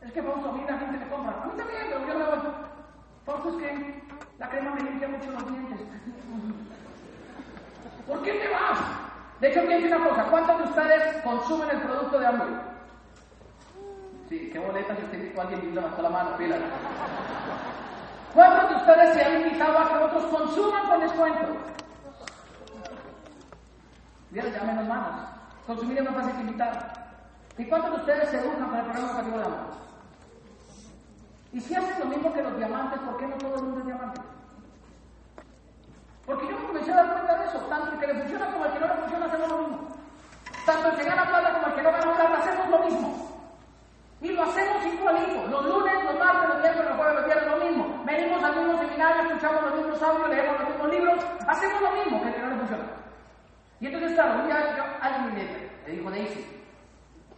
[0.00, 1.42] Es que Fausto, a mí la gente me compra.
[1.42, 2.38] A mí también, pero yo no me voy.
[3.26, 4.02] Fausto, es que
[4.38, 5.80] la crema me limpia mucho los dientes.
[8.06, 8.78] ¿Por qué te vas?
[9.40, 10.24] De hecho, piense una cosa.
[10.24, 12.48] ¿Cuántos de ustedes consumen el producto de hambre?
[14.28, 16.56] Sí, qué boleta si usted alguien levantó la mano, pila.
[18.32, 21.46] ¿Cuántos de ustedes se han invitado a que otros consuman con descuento?
[24.30, 25.28] Mira, ya menos manos.
[25.66, 26.92] Consumir más fácil que invitar.
[27.58, 29.80] ¿Y cuántos de ustedes se buscan para el programa educativo de amor?
[31.52, 33.86] Y si hacen lo mismo que los diamantes, ¿por qué no todo el mundo es
[33.86, 34.20] diamante?
[36.24, 37.58] Porque yo me comencé a dar cuenta de eso.
[37.58, 39.78] Tanto el que le funciona como el que no le funciona, hacemos lo mismo.
[40.64, 43.30] Tanto el que gana plata como el que no gana plata, hacemos lo mismo.
[44.22, 45.46] Y lo hacemos igualito.
[45.48, 48.04] Los lunes, los martes, los miércoles, los jueves, los viernes, lo mismo.
[48.04, 51.24] Venimos al mismo seminario, escuchamos los mismos audios, leemos los mismos libros.
[51.48, 52.99] Hacemos lo mismo que el que no le funciona.
[53.80, 56.46] Y entonces, claro, un día yo, alguien me, le dijo Daisy,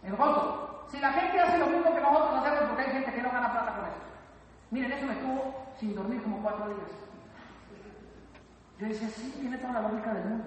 [0.01, 3.13] me dijo, Fausto, si la gente hace lo mismo que nosotros hacemos, porque hay gente
[3.13, 3.97] que no gana plata con eso.
[4.69, 6.91] Miren, eso me estuvo sin dormir como cuatro días.
[8.79, 10.45] Yo decía, sí, tiene toda la lógica del mundo.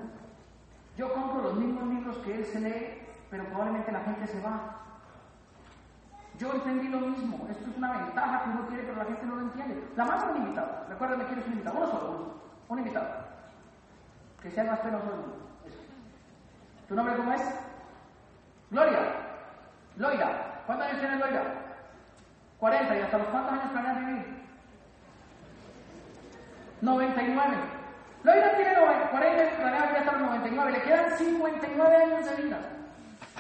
[0.99, 4.77] Yo compro los mismos libros que él se lee, pero probablemente la gente se va.
[6.39, 7.47] Yo entendí lo mismo.
[7.51, 9.89] Esto es una ventaja que uno quiere, pero la gente no lo entiende.
[9.97, 10.87] La más un invitado.
[10.89, 11.79] Recuérdame quién es un invitado.
[11.79, 12.35] Uno solo, uno.
[12.69, 13.09] Un invitado.
[14.43, 15.46] Que sea más penoso del mundo.
[16.89, 17.43] ¿Tu nombre cómo es?
[18.71, 19.01] Gloria.
[19.97, 20.63] Loira.
[20.67, 21.43] ¿Cuántos años tienes Loira?
[22.61, 22.97] 40.
[22.97, 24.47] ¿Y hasta los cuántos años planeas vivir?
[26.81, 27.57] 99.
[28.23, 28.75] Loira tiene
[29.11, 30.73] 40 y planea vivir hasta los 99.
[30.73, 32.59] Le quedan 59 años de vida.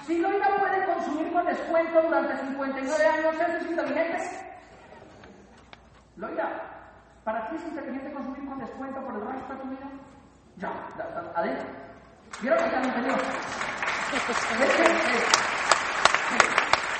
[0.07, 4.19] Si Loira puede consumir con descuento durante 59 años, ¿eso es inteligente?
[6.17, 6.49] Loira,
[7.25, 9.87] ¿para ti es inteligente consumir con descuento por el resto de tu vida?
[10.57, 10.71] Ya,
[11.35, 11.86] adentro.
[12.41, 13.21] ¿Vieron que están entendidos?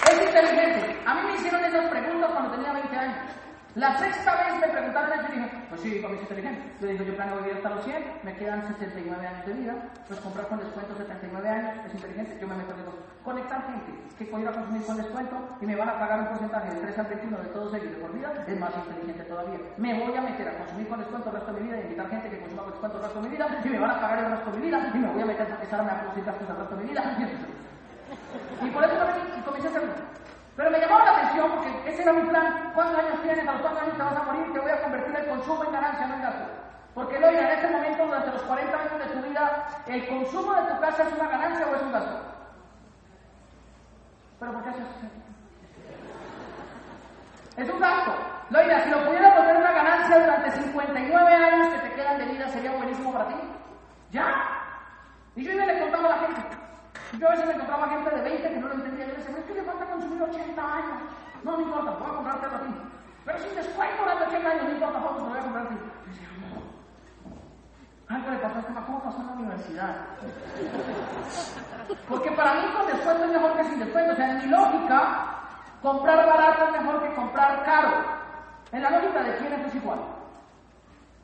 [0.09, 1.03] Es, inteligente.
[1.05, 3.46] A mí me hicieron esas preguntas cuando tenía 20 años.
[3.77, 6.65] La sexta vez me preguntaron eso y dije, pues sí, para mí es inteligente.
[6.81, 9.75] Yo dije, yo planeo vivir hasta los 100, me quedan 69 años de vida,
[10.09, 13.05] pues comprar con descuento 79 años es inteligente, yo me meto en negocio.
[13.21, 16.29] Conectar gente que puedo ir a consumir con descuento y me van a pagar un
[16.29, 19.61] porcentaje del 3 al 21 de todos ellos de por vida, es más inteligente todavía.
[19.77, 22.09] Me voy a meter a consumir con descuento el resto de mi vida y invitar
[22.09, 24.19] gente que consuma con descuento el resto de mi vida y me van a pagar
[24.25, 26.57] el resto de mi vida y me voy a meter a empezar a gastos el
[26.57, 27.05] resto de mi vida.
[28.57, 28.95] Y por eso
[29.45, 29.93] comencé a hacerlo.
[30.57, 32.73] Pero me llamaba la atención porque ese era mi plan.
[32.75, 33.47] ¿Cuántos años tienes?
[33.47, 34.53] ¿A los cuántos años te vas a morir?
[34.53, 36.45] Te voy a convertir el consumo en ganancia, no en gasto.
[36.95, 40.63] Porque Loira, en este momento, durante los 40 años de tu vida, ¿el consumo de
[40.63, 42.21] tu casa es una ganancia o es un gasto?
[44.41, 45.07] ¿Pero por qué haces eso?
[47.59, 48.13] Es un gasto.
[48.49, 52.49] Loira, si lo pudieras volver una ganancia durante 59 años que te quedan de vida,
[52.49, 53.35] ¿sería buenísimo para ti?
[54.11, 54.27] ¿Ya?
[55.35, 56.56] Y yo ya le contaba a la gente.
[57.13, 59.07] Yo a veces me encontraba gente de 20 que no lo entendía.
[59.07, 60.99] Yo le decía, es que le falta consumir 80 años.
[61.45, 62.75] No, me importa, voy a comprarte a ti.
[63.25, 65.75] Pero si después durante 80 años, no importa te lo voy a comprar a ti.
[65.77, 68.15] Yo decía, no.
[68.15, 69.97] Algo le pasó a este ¿cómo pasó en la universidad?
[72.09, 74.13] Porque para mí con descuento es mejor que sin descuento.
[74.13, 75.27] O sea, en mi lógica,
[75.83, 77.91] comprar barato es mejor que comprar caro.
[78.73, 79.99] En la lógica de quién es igual.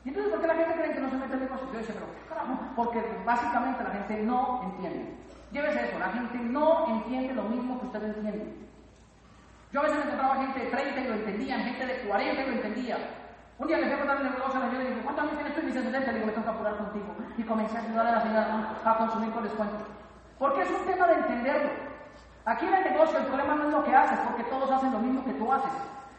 [0.05, 1.67] Y entonces, ¿por qué la gente cree que no se mete en negocio?
[1.71, 5.22] Yo decía, pero carajo, porque básicamente la gente no entiende.
[5.53, 8.57] Llévese eso, la gente no entiende lo mismo que usted entiende.
[9.71, 12.45] Yo a veces me encontraba gente de 30 y lo entendían, gente de 40 y
[12.45, 12.97] lo entendía.
[13.59, 15.23] Un día le fui a contar el negocio a la señora y le dije, ¿cuántos
[15.23, 15.59] años tienes tú?
[15.59, 16.11] Y me dice 70.
[16.11, 17.15] Le digo, me que apurar contigo.
[17.37, 19.77] Y comencé a ayudar a la señora a consumir con descuento.
[20.39, 21.69] Porque es un tema de entenderlo.
[22.45, 24.99] Aquí en el negocio el problema no es lo que haces, porque todos hacen lo
[24.99, 25.71] mismo que tú haces.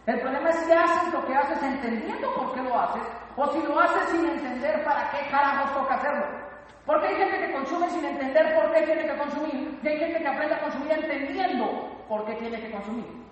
[0.06, 3.02] El problema es si haces lo que haces entendiendo por qué lo haces,
[3.36, 6.43] o si lo haces sin entender para qué carajos toca hacerlo.
[6.86, 10.20] Porque hay gente que consume sin entender por qué tiene que consumir, y hay gente
[10.20, 13.24] que aprende a consumir entendiendo por qué tiene que consumir.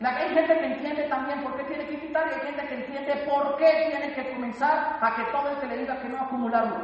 [0.00, 3.14] Hay gente que entiende también por qué tiene que quitar y hay gente que entiende
[3.28, 6.76] por qué tiene que comenzar a que todo el que le diga que no acumularlo.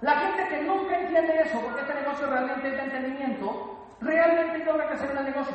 [0.00, 4.94] La gente que nunca entiende eso, porque este negocio realmente es de entendimiento, realmente que
[4.94, 5.54] hacer en el negocio.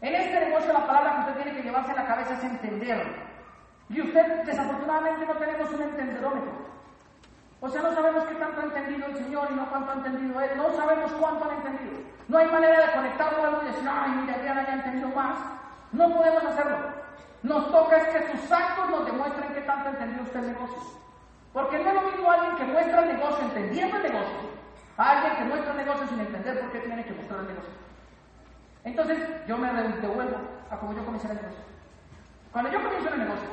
[0.00, 3.06] En este negocio la palabra que usted tiene que llevarse a la cabeza es entender.
[3.88, 6.52] Y usted, desafortunadamente, no tenemos un entenderómetro.
[7.64, 10.40] O sea, no sabemos qué tanto ha entendido el Señor y no cuánto ha entendido
[10.40, 10.50] Él.
[10.56, 11.96] No sabemos cuánto han entendido.
[12.26, 15.38] No hay manera de conectarlo algo y decir, ay, mira, Adriana ya ha entendido más.
[15.92, 16.78] No podemos hacerlo.
[17.44, 20.78] Nos toca es que sus actos nos demuestren qué tanto ha entendido usted el negocio.
[21.52, 24.38] Porque no es lo mismo alguien que muestra el negocio entendiendo el negocio,
[24.96, 27.72] a alguien que muestra el negocio sin entender por qué tiene que mostrar el negocio.
[28.84, 30.36] Entonces, yo me devuelvo
[30.68, 31.62] a como yo comencé el negocio.
[32.50, 33.48] Cuando yo comienzo el negocio,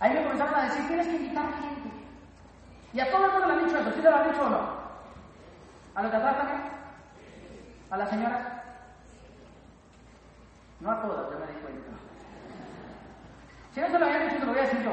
[0.00, 1.91] ahí me comenzaron a decir, tienes que invitar gente.
[2.92, 4.48] Y a todo el mundo le han dicho eso, ¿sí le lo han dicho o
[4.50, 4.60] no?
[5.94, 6.62] ¿A los de atrás también?
[7.90, 8.40] ¿A las señoras?
[10.80, 11.90] No a todas, ya me di cuenta.
[13.72, 14.92] Si no se lo habían dicho, se lo voy a decir yo.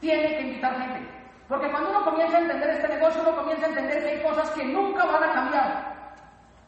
[0.00, 1.08] Tiene que invitar gente.
[1.48, 4.50] Porque cuando uno comienza a entender este negocio, uno comienza a entender que hay cosas
[4.50, 5.92] que nunca van a cambiar.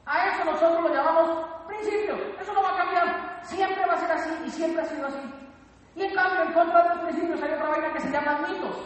[0.07, 2.21] A eso nosotros lo llamamos principios.
[2.41, 3.41] Eso no va a cambiar.
[3.43, 5.35] Siempre va a ser así y siempre ha sido así.
[5.97, 8.77] Y en cambio, en contra de los principios hay otra vaina que se llama mitos.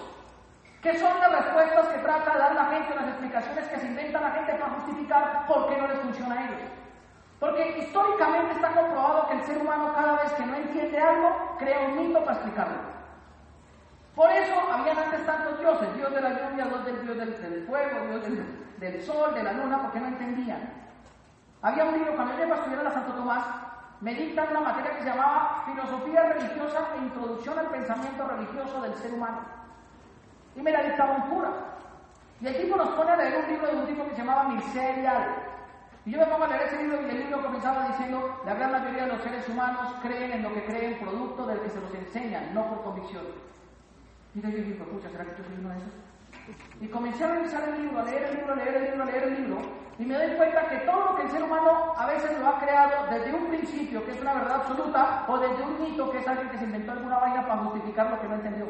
[0.82, 4.20] Que son las respuestas que trata de dar la gente, las explicaciones que se inventa
[4.20, 6.70] la gente para justificar por qué no les funciona a ellos.
[7.40, 11.80] Porque históricamente está comprobado que el ser humano cada vez que no entiende algo, crea
[11.80, 12.98] un mito para explicarlo.
[14.14, 18.06] Por eso habían antes tantos dioses, Dios de la lluvia, Dios del, Dios del, fuego,
[18.08, 20.72] Dios del, del, sol, de la luna, porque no entendían.
[21.62, 23.44] Había un libro, cuando yo iba a estudiar a Santo Tomás,
[24.00, 28.94] me dictan una materia que se llamaba Filosofía Religiosa e Introducción al Pensamiento Religioso del
[28.94, 29.57] Ser Humano.
[30.58, 31.50] Y me la dictaba un cura.
[32.40, 34.52] Y el tipo nos pone a leer un libro de un tipo que se llamaba
[34.52, 35.26] Eliade.
[36.04, 38.72] Y yo me pongo a leer ese libro y el libro comenzaba diciendo, la gran
[38.72, 41.94] mayoría de los seres humanos creen en lo que creen producto del que se los
[41.94, 43.24] enseñan, no por convicción.
[44.34, 45.92] Y yo dije, pucha, ¿será que yo soy uno de esos?
[46.80, 49.06] Y comencé a revisar el libro, a leer el libro, a leer el libro, a
[49.06, 49.58] leer el libro,
[49.98, 52.58] y me doy cuenta que todo lo que el ser humano a veces lo ha
[52.58, 56.28] creado desde un principio, que es una verdad absoluta, o desde un mito, que es
[56.28, 58.66] alguien que se inventó alguna vaina para justificar lo que no entendió.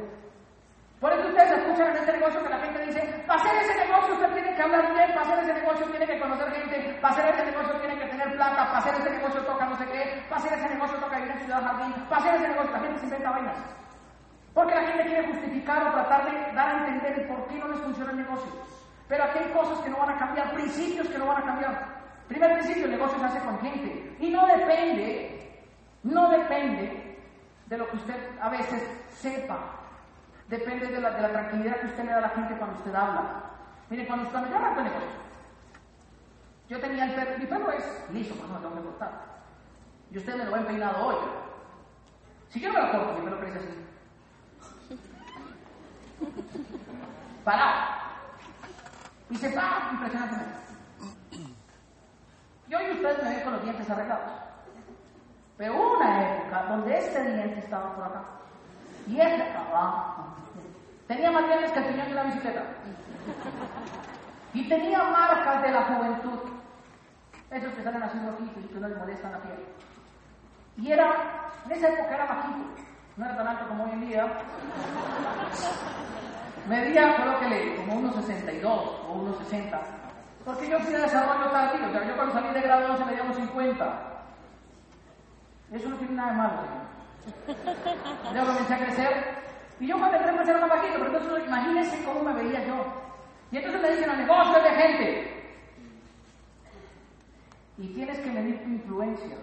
[1.01, 4.15] Por eso ustedes escuchan en este negocio que la gente dice, para hacer ese negocio
[4.15, 7.35] usted tiene que hablar bien, para hacer ese negocio tiene que conocer gente, para hacer
[7.35, 10.43] ese negocio tiene que tener plata, para hacer ese negocio toca no sé qué, para
[10.43, 13.05] hacer ese negocio toca vivir en Ciudad Jardín, para hacer ese negocio la gente se
[13.05, 13.57] inventa vainas.
[14.55, 17.81] Porque la gente quiere justificar o tratar de dar a entender por qué no les
[17.81, 18.51] funciona el negocio.
[19.07, 21.99] Pero aquí hay cosas que no van a cambiar, principios que no van a cambiar.
[22.27, 24.17] Primer principio, el negocio se hace con gente.
[24.19, 25.63] Y no depende,
[26.03, 27.19] no depende
[27.67, 29.79] de lo que usted a veces sepa.
[30.49, 32.95] Depende de la, de la tranquilidad que usted le da a la gente cuando usted
[32.95, 33.43] habla.
[33.91, 35.09] Mire, cuando, arranco el negocio,
[36.69, 39.11] yo tenía el perro, mi perro es liso, por eso me tengo cortar.
[40.11, 41.17] Y usted me lo ha empeinado hoy.
[42.49, 43.69] Si yo me lo corto, mi perro crece así.
[47.45, 47.99] Parado.
[49.31, 50.59] Y se para impresionantemente.
[52.69, 54.33] Y hoy ustedes me ven con los dientes arreglados.
[55.57, 58.25] Pero una época donde este diente estaba por acá.
[59.07, 60.18] Y este acá
[61.09, 62.63] Tenía más que el piñón de una bicicleta.
[64.53, 66.39] Y tenía marcas de la juventud.
[67.51, 69.59] Esos que salen así rojitos y que no les molestan la piel.
[70.77, 72.59] Y era, en esa época era bajito.
[73.17, 74.27] No era tan alto como hoy en día.
[76.69, 78.71] Medía, creo que le, como unos 62
[79.09, 79.81] o unos 60.
[80.45, 81.87] Porque yo fui de desarrollo tardío.
[81.89, 84.25] O yo cuando salí de grado 11 medía unos 50.
[85.73, 88.35] Eso no tiene nada de malo, señor.
[88.35, 89.48] Yo comencé a crecer.
[89.81, 92.85] Y yo cuando entré empecé era más bajito, pero entonces imagínense cómo me veía yo.
[93.51, 95.39] Y entonces me dicen, el negocio es de gente.
[97.79, 99.37] Y tienes que medir tu influencia.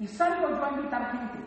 [0.00, 1.38] Y salgo yo a invitar gente.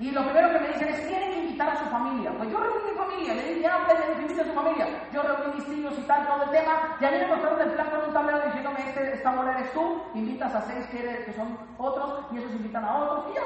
[0.00, 2.32] Y lo primero que me dicen es, tienen que invitar a su familia.
[2.36, 4.86] Pues yo reuní mi familia, le dije, hable de invite a su familia.
[5.12, 6.96] Yo reuní mis tíos y tal, todo el tema.
[7.00, 9.72] Y a mí me mostraron el plan con un tablero diciéndome, este, esta bola eres
[9.72, 13.42] tú, invitas a seis que, que son otros, y esos invitan a otros, y ya.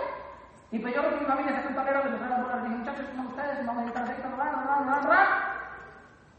[0.71, 2.79] Y pues yo reuní mi familia, saqué un tablero, le mostré las bolas, le dije,
[2.79, 3.67] muchachos, ¿cómo ustedes?
[3.67, 5.49] Vamos a seis, bla, bla, bla, bla, bla.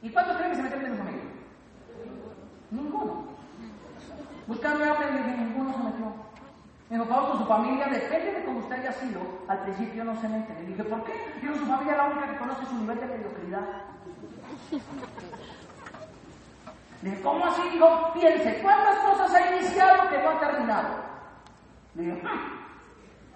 [0.02, 1.24] ¿Y cuántos creen que se metieron en mi familia?
[2.72, 3.28] Ninguno.
[4.46, 6.06] Buscando a le dije, ninguno se metió.
[6.90, 10.16] Me dijo, Pablo, con su familia, depende de cómo usted haya sido, al principio no
[10.22, 10.54] se mete.
[10.54, 11.14] Le dije, ¿por qué?
[11.42, 13.68] Digo, su familia es la única que conoce su nivel de mediocridad.
[17.02, 17.62] Le dije, ¿cómo así?
[17.72, 20.90] Digo, piense, ¿cuántas cosas ha iniciado que no ha terminado?
[21.96, 22.59] Le dije, ah,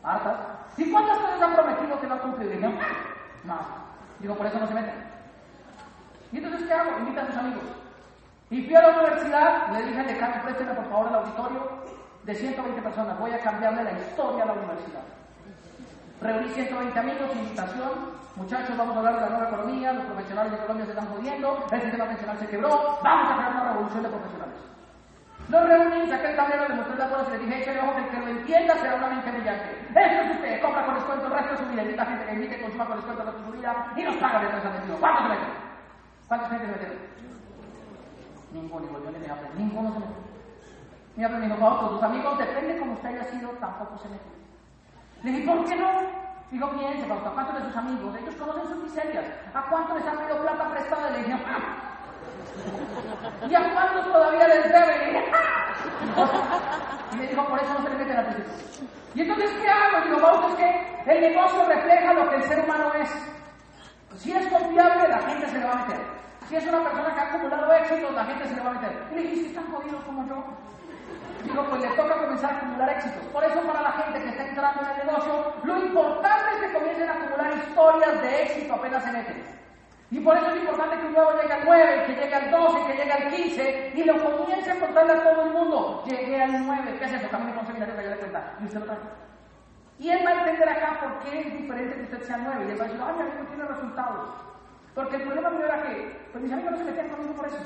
[0.03, 0.35] hartas.
[0.77, 3.65] ¿Y cuántas cosas ha prometido que no dije, ah, más.
[4.19, 4.95] Digo, por eso no se meten.
[6.31, 6.97] ¿Y entonces qué hago?
[6.99, 7.63] Invita a sus amigos.
[8.49, 11.69] Y fui a la universidad, le dije al decano, présteme por favor el auditorio
[12.23, 13.19] de 120 personas.
[13.19, 15.03] Voy a cambiarle la historia a la universidad.
[16.21, 18.23] Reuní 120 amigos, invitación.
[18.35, 19.93] Muchachos, vamos a hablar de la nueva economía.
[19.93, 21.67] Los profesionales de Colombia se están jodiendo.
[21.71, 22.99] El sistema pensional se quebró.
[23.03, 24.72] Vamos a crear una revolución de profesionales.
[25.49, 28.01] Los reuní, saqué el tablero, le mostré las cosas y le dije, échale ojo que
[28.01, 29.69] el que lo entienda será una mente brillante.
[29.93, 32.33] Esto es usted, compra con descuento el resto de su vida, invita a gente que
[32.33, 34.99] invite, consuma con descuento el resto de su vida y nos paga de años.
[34.99, 35.49] ¿Cuántos se meten?
[36.27, 36.97] ¿Cuántos gente se metieron?
[38.53, 40.23] Ninguno, yo le dije, ninguno se metió.
[41.15, 44.31] Mi me dijo, tus amigos, depende como usted haya sido, tampoco se metió.
[45.23, 45.87] Le dije, ¿por qué no?
[46.51, 48.15] Digo, piense, ¿a cuántos de sus amigos?
[48.15, 49.25] Ellos conocen sus miserias.
[49.53, 51.09] ¿A cuántos les han pedido plata prestada?
[51.11, 51.92] Le dije, ¡ah!
[53.49, 54.97] ¿Y a cuántos todavía les debe?
[54.97, 55.73] Le dije, ¡ah!
[57.13, 58.83] Y le dijo, por eso no se le mete la tristeza.
[59.15, 59.99] ¿Y entonces qué hago?
[59.99, 63.09] Y digo, Paulo, es que el negocio refleja lo que el ser humano es.
[64.17, 66.01] Si es confiable, la gente se le va a meter.
[66.47, 69.07] Si es una persona que ha acumulado éxitos, la gente se le va a meter.
[69.11, 70.43] Y le dije, si están jodidos como yo.
[71.43, 73.23] Digo, pues le toca comenzar a acumular éxitos.
[73.33, 76.73] Por eso para la gente que está entrando en el negocio, lo importante es que
[76.73, 79.62] comiencen a acumular historias de éxito apenas se meten.
[80.13, 82.85] Y por eso es importante que un nuevo llegue al 9, que llegue al 12,
[82.85, 86.03] que llegue al 15 y lo comience a contarle a todo el mundo.
[86.05, 87.27] Llegué al 9, ¿qué es eso?
[87.29, 88.53] También con seminario que yo le cuenta.
[88.61, 88.97] Y usted lo trae.
[89.97, 92.63] Y él va a entender acá por qué es diferente que usted sea 9.
[92.63, 94.29] Y él va a decir, ay, amigo, tiene resultados.
[94.93, 97.57] Porque el problema mío era que, pues mis amigos no se metían conmigo por eso.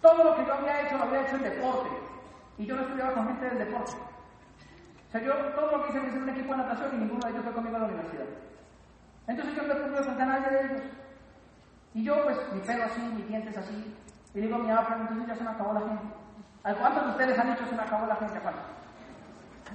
[0.00, 1.90] Todo lo que yo había hecho lo había hecho en deporte.
[2.56, 3.92] Y yo no estudiaba con gente del deporte.
[3.92, 7.20] O sea, yo todo lo que hice hice en un equipo de natación y ninguno
[7.20, 8.24] de ellos fue conmigo a la universidad.
[9.26, 10.82] Entonces yo no le pude a nadie de ellos.
[11.94, 13.94] Y yo, pues, mi pelo así, mis dientes así.
[14.34, 16.02] Y digo, mi pero entonces ya se me acabó la gente.
[16.62, 18.38] ¿A cuántos de ustedes han dicho se me acabó la gente?
[18.38, 18.52] ¿A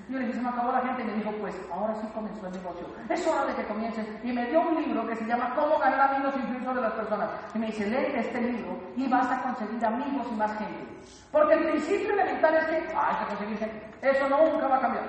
[0.10, 2.46] yo le dije, se me acabó la gente y me dijo, pues ahora sí comenzó
[2.46, 2.86] el negocio.
[3.10, 4.06] Es hora de que comiences.
[4.24, 6.94] Y me dio un libro que se llama Cómo ganar amigos y influir sobre las
[6.94, 7.30] personas.
[7.56, 10.86] Y me dice, lee este libro y vas a conseguir amigos y más gente.
[11.32, 13.84] Porque el principio elemental es que hay que conseguir.
[14.02, 15.04] Eso nunca va a cambiar.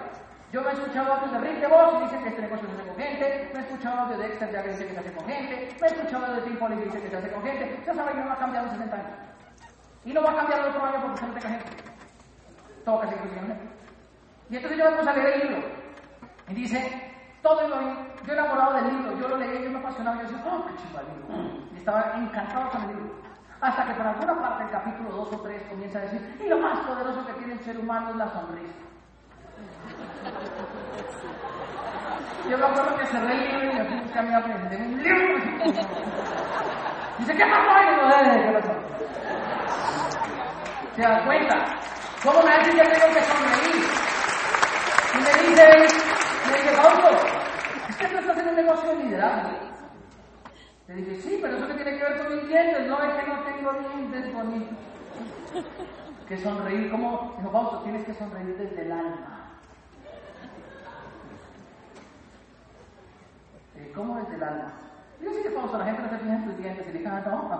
[0.52, 2.88] Yo me he escuchado audios de Rick DeVos y dice que este negocio se hace
[2.88, 3.50] con gente.
[3.52, 5.76] Me he escuchado audios de Dexter que dice que se hace con gente.
[5.80, 7.82] Me he escuchado de Tim Foley que dice que se hace con gente.
[7.86, 9.18] Ya saben que no va a cambiar en 60 años.
[10.04, 11.70] Y no va a cambiar el otro año porque se no tenga gente.
[12.84, 13.76] Todo seguir consiguiendo
[14.48, 15.68] y entonces yo me puse a leer el libro.
[16.48, 17.76] Y dice, todo lo
[18.24, 21.00] yo enamorado del libro, yo lo leí, yo me apasionaba, yo decía, oh, qué chido
[21.00, 21.66] el libro.
[21.72, 23.14] Y estaba encantado con el libro.
[23.60, 26.58] Hasta que por alguna parte del capítulo 2 o 3 comienza a decir, y lo
[26.58, 28.74] más poderoso que tiene el ser humano es la sonrisa.
[32.48, 34.34] Yo me acuerdo que cerré el libro y me fui a buscar mi
[34.76, 35.36] un libro.
[37.18, 37.96] Dice, ¿qué pasó ahí?
[37.96, 38.60] No,
[40.94, 41.64] ¿Se dan cuenta?
[42.22, 43.84] ¿Cómo me hace que tengo que sonreír?
[45.12, 45.64] Y me dice,
[46.46, 47.10] me dice, Fausto,
[47.88, 49.50] es que tú estás en un negocio de liderazgo.
[50.88, 53.26] Le dije, sí, pero eso que tiene que ver con mis dientes, no es que
[53.26, 54.78] no tengo dientes bonitos.
[56.28, 57.34] Que sonreír, ¿cómo?
[57.38, 59.35] Dijo, Fausto, tienes que sonreír desde el alma.
[63.96, 64.72] ¿Cómo desde el alma?
[65.22, 67.22] Yo sí que Fausto, la gente no se fija en tus dientes y le ah,
[67.24, 67.50] no.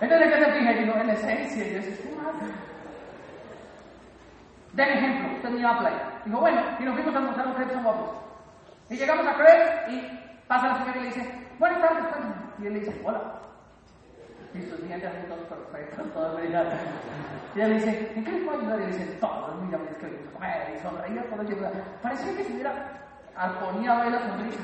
[0.00, 0.72] Entonces, ¿qué se fija?
[0.72, 2.06] Digo, en esencia, y yo decía,
[4.72, 6.22] Den ejemplo, usted me iba a playa.
[6.24, 7.84] Dijo, bueno, y nos fuimos a almorzar un crepe San
[8.88, 12.04] Y llegamos a crepe y pasa la señora y le dice, buenas tardes,
[12.58, 13.20] Y él le dice, hola.
[14.54, 16.80] Y sus dientes hacen todos perfectos, todos brillantes.
[17.54, 18.80] Y él le dice, ¿en qué le puedo ayudar?
[18.80, 21.72] Y le dice, todo, mira, es que comer y sonreír por ayudar.
[22.02, 23.01] Parecía que se hubiera
[23.36, 24.60] arponiado ahí la sonrisa.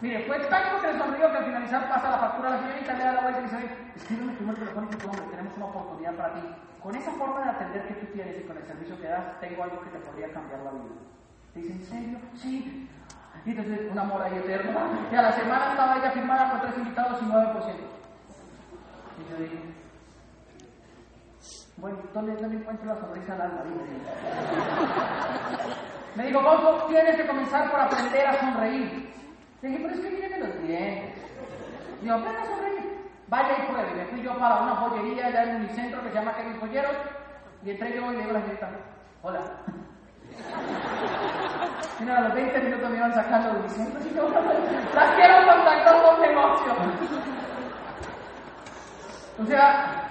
[0.00, 2.92] Mire, fue tanto que le sonrió que al finalizar pasa la factura a la señorita,
[2.92, 6.34] le da la vuelta y dice, escríbeme tu número telefónico, hombre, tenemos una oportunidad para
[6.34, 6.40] ti.
[6.82, 9.62] Con esa forma de atender que tú tienes y con el servicio que das, tengo
[9.62, 10.84] algo que te podría cambiar la vida.
[11.54, 12.18] Te dice, ¿en serio?
[12.36, 12.88] Sí.
[13.44, 14.80] Y entonces, un amor ahí eterno.
[15.10, 17.74] Y a la semana estaba ella firmada por tres invitados y 9%.
[19.18, 19.58] Y yo dije,
[21.78, 23.62] bueno, ¿dónde, dónde encuentro la sonrisa al alma?
[26.16, 29.12] Me dijo, vos tienes que comenzar por aprender a sonreír.
[29.60, 31.14] Le dije, pero es que miren los dientes.
[32.00, 32.96] Digo, aprenda a sonreír.
[33.28, 33.94] Vaya y pruebe.
[33.94, 36.96] Me fui yo para una joyería allá en mi centro que se llama Kevin Joyeros
[37.64, 38.70] y entré yo y le digo a la señorita,
[39.22, 39.40] hola.
[41.98, 44.28] Mira, a los 20 minutos me iban sacando de centro y yo,
[44.94, 46.72] las quiero contactar con negocio.
[49.38, 50.08] O sea,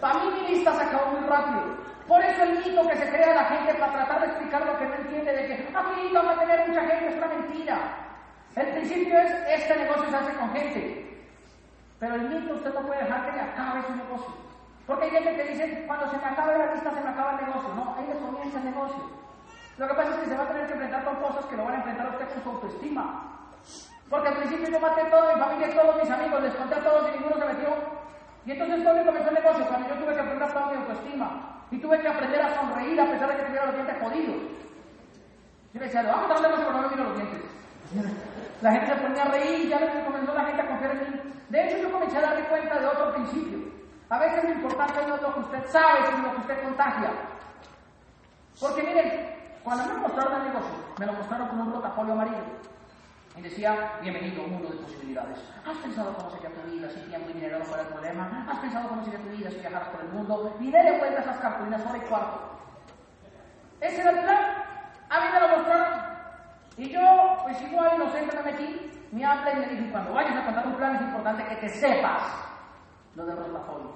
[0.00, 1.81] para mí mi lista se acabó muy rápido.
[2.12, 4.84] Por eso el mito que se crea la gente para tratar de explicar lo que
[4.84, 7.78] no entiende de que aquí vamos a tener mucha gente es una mentira.
[8.54, 11.24] El principio es, este negocio se hace con gente.
[11.98, 14.34] Pero el mito usted no puede dejar que le acabe su negocio.
[14.86, 17.46] Porque hay gente que dice, cuando se me acabe la vista se me acaba el
[17.46, 17.74] negocio.
[17.76, 19.04] No, ahí comienza el negocio.
[19.78, 21.64] Lo que pasa es que se va a tener que enfrentar con cosas que lo
[21.64, 23.48] van a enfrentar a usted con su autoestima.
[24.10, 26.74] Porque al principio yo maté a toda mi familia y todos mis amigos, les conté
[26.74, 27.72] a todos y ninguno se metió.
[28.44, 29.64] Y entonces ¿dónde comenzó el negocio?
[29.64, 31.61] Cuando yo tuve que aprender toda mi autoestima.
[31.72, 34.36] Y tuve que aprender a sonreír a pesar de que tuviera los dientes jodidos.
[35.72, 37.40] Yo le decía, vamos a darle pero no me los dientes.
[38.60, 41.20] La gente se ponía a reír y ya comenzó la gente a confiar en mí.
[41.48, 43.58] De hecho, yo comencé a darme cuenta de otro principio.
[44.10, 47.10] A veces lo importante no es lo que usted sabe, sino lo que usted contagia.
[48.60, 49.30] Porque miren,
[49.64, 52.44] cuando me mostraron el negocio, me lo mostraron con un rotafolio amarillo.
[53.36, 55.38] Y decía, bienvenido a un mundo de posibilidades.
[55.66, 58.46] ¿Has pensado cómo sería tu vida si tiempo y dinero no fuera el problema?
[58.50, 60.56] ¿Has pensado cómo sería tu vida si viajaras por el mundo?
[60.60, 62.40] Y déle vuelta a esas cartulinas hora y cuarto.
[63.80, 64.44] Ese era el plan.
[65.08, 66.12] A mí me lo mostraron.
[66.76, 70.44] Y yo, pues igual, inocente, me metí, me hablé y me dije, cuando vayas a
[70.44, 72.22] contar un plan es importante que te sepas
[73.14, 73.92] lo del rotafolio.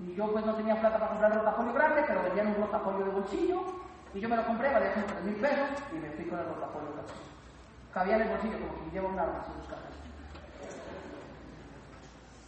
[0.00, 3.04] Y yo pues no tenía plata para comprar el rotafolio grande, pero vendían un rotafolio
[3.04, 3.64] de bolsillo,
[4.12, 6.92] y yo me lo compré, valía 3 mil pesos, y me fui con el rotafolio
[6.92, 7.33] grande.
[7.94, 9.78] Cabía en el bolsillo, como quien lleva un arma sin buscar.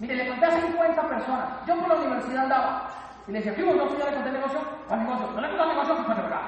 [0.01, 1.49] Mire, le conté a 50 personas.
[1.67, 2.91] Yo por la universidad andaba.
[3.29, 4.61] Y le decía, ¿qué vos no le conté el negocio?
[4.89, 5.27] ¿Cuál negocio?
[5.31, 5.97] ¿No le conté el negocio?
[6.05, 6.43] Pues acá.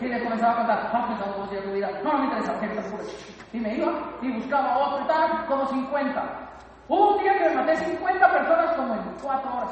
[0.00, 1.90] Y le comenzaba a contar, ¿has pensado cómo sería tu vida?
[2.02, 3.92] No, no me interesa, ¿qué te Y me iba
[4.22, 6.22] y buscaba otro tal, como 50.
[6.88, 9.70] Hubo un día que me maté 50 personas como en 4 horas.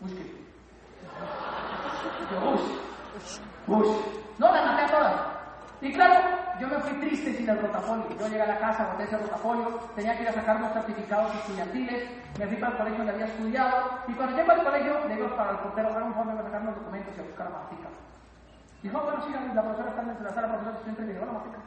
[0.00, 0.34] Busque.
[2.30, 3.96] Yo, uy, uy.
[4.38, 5.37] No, las maté a todas.
[5.80, 6.14] Y claro,
[6.58, 8.04] yo me fui triste sin el rotafolio.
[8.18, 11.34] Yo llegué a la casa, boté ese rotafolio, tenía que ir a sacar unos certificados
[11.36, 15.14] estudiantiles, me fui para el colegio donde había estudiado, y cuando llego al colegio, le
[15.14, 17.50] digo para el portero, haga un favor de sacar unos documentos y a buscar a
[17.50, 17.88] Martica.
[18.82, 21.32] Dijo, bueno, sí, la profesora está en la sala, la profesora siempre me dijo, hola
[21.32, 21.58] Martica.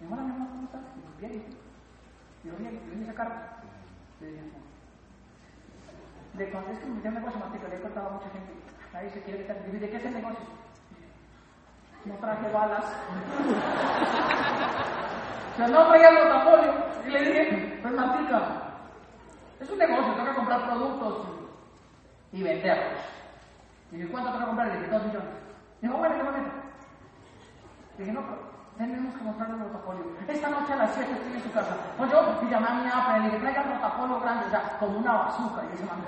[0.00, 0.82] Dijo, hola mi amor, ¿cómo estás?
[0.94, 1.44] Dijo, bien,
[2.42, 3.62] Dijo, bien, yo vine a sacar.
[4.20, 4.42] Le dije.
[6.34, 8.52] Le conté, es que me metí un negocio, Martica, le he contado a mucha gente.
[8.92, 9.62] Nadie se quiere quitar.
[9.64, 10.61] Dijo, ¿de qué es el negocio?
[12.04, 12.84] No traje balas.
[15.52, 16.74] o sea, no traía el portafolio.
[17.06, 18.42] Y le dije, pues matica,
[19.60, 21.26] es un negocio, tengo que comprar productos
[22.32, 23.00] y venderlos.
[23.90, 24.68] Y dije, ¿cuánto tengo que comprar?
[24.68, 25.28] Le dije, dos millones.
[25.80, 26.50] Dijo, bueno, ¿qué momento?
[27.98, 30.04] Dije, no, pero tenemos que mostrarle el rotafolio.
[30.28, 31.76] Esta noche a las 7 estoy en su casa.
[31.96, 34.62] Pues yo y llamé a mi apa y le dije, traiga rotafolio grande, o sea,
[34.78, 35.62] como una bazooka.
[35.70, 36.00] Y ese man.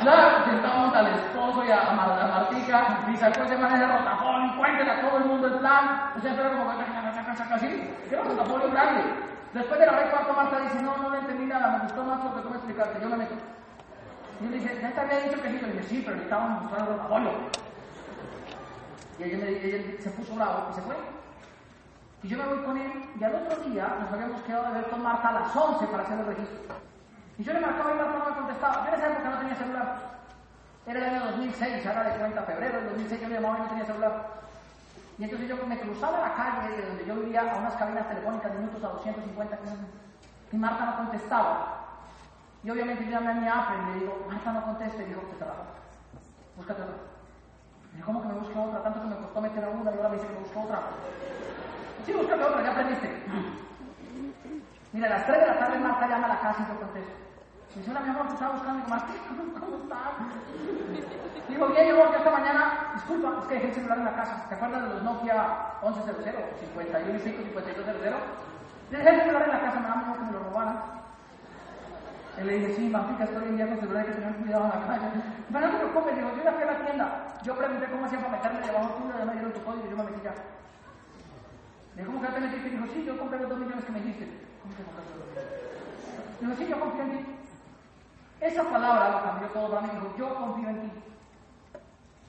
[0.00, 4.56] Claro, sentamos al esposo y a, a, a Martica y sacó ese man el rotafolio
[4.56, 6.12] cuéntele a todo el mundo el plan.
[6.16, 7.90] O sea, era como que así.
[8.10, 9.02] Era un rotafolio grande.
[9.52, 12.04] Después de la hora y cuarto, Marta dice, no, no le entendí nada, me gustó
[12.04, 13.34] más lo que tú me explicaste, yo me meto.
[14.40, 16.62] Y yo le dije, ya te había dicho que sí, le dije, sí, pero necesitábamos
[16.62, 17.30] mostrar el rotafolio.
[19.20, 20.96] Y ella, me, ella, se puso bravo y se fue.
[22.22, 24.90] Y yo me voy con él y al otro día nos habíamos quedado de ver
[24.90, 26.58] con Marta a las 11 para hacer el registro.
[27.36, 28.84] Y yo le marcaba y Marta no me contestaba.
[28.84, 30.10] Yo en esa época no tenía celular.
[30.86, 33.68] Era el año 2006, ahora de cuenta febrero del 2006 yo me llamaba y no
[33.68, 34.26] tenía celular.
[35.18, 38.52] Y entonces yo me cruzaba la calle de donde yo vivía a unas cabinas telefónicas
[38.52, 39.58] de minutos a 250
[40.52, 41.76] y Marta no contestaba.
[42.64, 45.20] Y obviamente yo llamé a mi APRE y le digo, Marta no conteste, y dijo,
[45.20, 45.64] te trabajo.
[46.56, 47.09] Búscate otro.
[47.98, 48.82] Y ¿cómo que me busque otra?
[48.82, 50.80] Tanto que me costó meter a una y ahora me dice que me busque otra.
[52.06, 53.08] Sí, búscate otra, ya aprendiste.
[54.92, 57.14] Mira, a las 3 de la tarde Marta llama a la casa y yo contesto.
[57.74, 58.86] Me dice, mi amor, te estaba buscando.
[58.86, 59.06] Y Marta,
[59.60, 60.12] ¿cómo estás?
[61.48, 64.46] Digo, bien, amor, que esta mañana, disculpa, es que dejé el celular en la casa.
[64.48, 66.14] ¿Te acuerdas de los Nokia 1100,
[66.74, 68.20] 51 y 5, 5200?
[68.90, 70.99] Dejé el celular en la casa, me da miedo que me lo robaran.
[72.40, 75.08] Y le dije, sí, Martica, estoy en celular, hay que tener cuidado en la calle.
[75.52, 77.06] Pero no te preocupes, digo, yo ya fui a la tienda.
[77.44, 79.96] Yo pregunté cómo hacía para meterme debajo tuyo, ya me dieron tu código y yo
[79.96, 80.34] me metí ya.
[81.96, 82.68] Le ¿cómo que te metiste?
[82.68, 84.24] Y dijo, sí, yo compré los dos millones que me dijiste.
[84.62, 85.52] ¿Cómo que compraste los dos millones?
[86.40, 87.20] Digo, sí, yo confío en ti.
[88.40, 89.88] Esa palabra cambió todo para mí.
[89.92, 90.90] Dijo, yo confío en ti.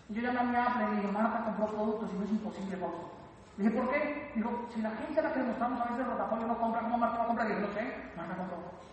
[0.09, 2.32] Y yo llamé a mi Apple y le dije, Marta compró productos y no es
[2.36, 3.16] imposible, Fausto.
[3.55, 4.32] Le dije, ¿por qué?
[4.36, 6.84] Dijo, si la gente a la que le mostramos a veces el rotafolio no compra,
[6.84, 7.47] ¿cómo Marta va a comprar?
[7.47, 7.84] Dije, no sé,
[8.20, 8.90] Marta compró.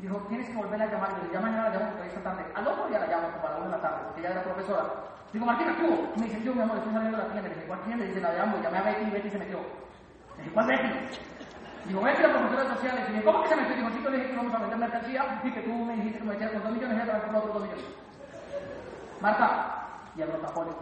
[0.00, 1.10] Dijo, tienes que volver a llamar.
[1.20, 2.44] Y le ya mañana la llamo porque esta tarde.
[2.54, 4.84] Al otro día la llamo como a la una tarde, porque ella era profesora.
[5.32, 6.12] Digo, Martina, ¿qué hubo?
[6.16, 7.48] Y me dice, yo, mi amor, estoy saliendo de la tienda.
[7.48, 8.04] Le dije, ¿cuál tienda?
[8.04, 8.58] Dice, la llamo.
[8.62, 9.58] Llamé a Betty y Betty se metió.
[9.60, 10.88] Le dije, ¿cuál Betty?
[11.84, 12.96] Digo, Betty, la profesora social.
[12.96, 13.76] Le dije, ¿cómo que se metió?
[13.76, 16.18] Digo, sí, yo le dije que íbamos a vender mercancía y que tú me dijiste
[16.18, 17.84] que me metiera con dos millones y ella te otros dos millones.
[19.20, 19.86] Marta,
[20.16, 20.74] y el rotafolio.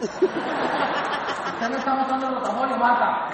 [0.00, 3.28] Usted me está mostrando el rotafolio, Marta.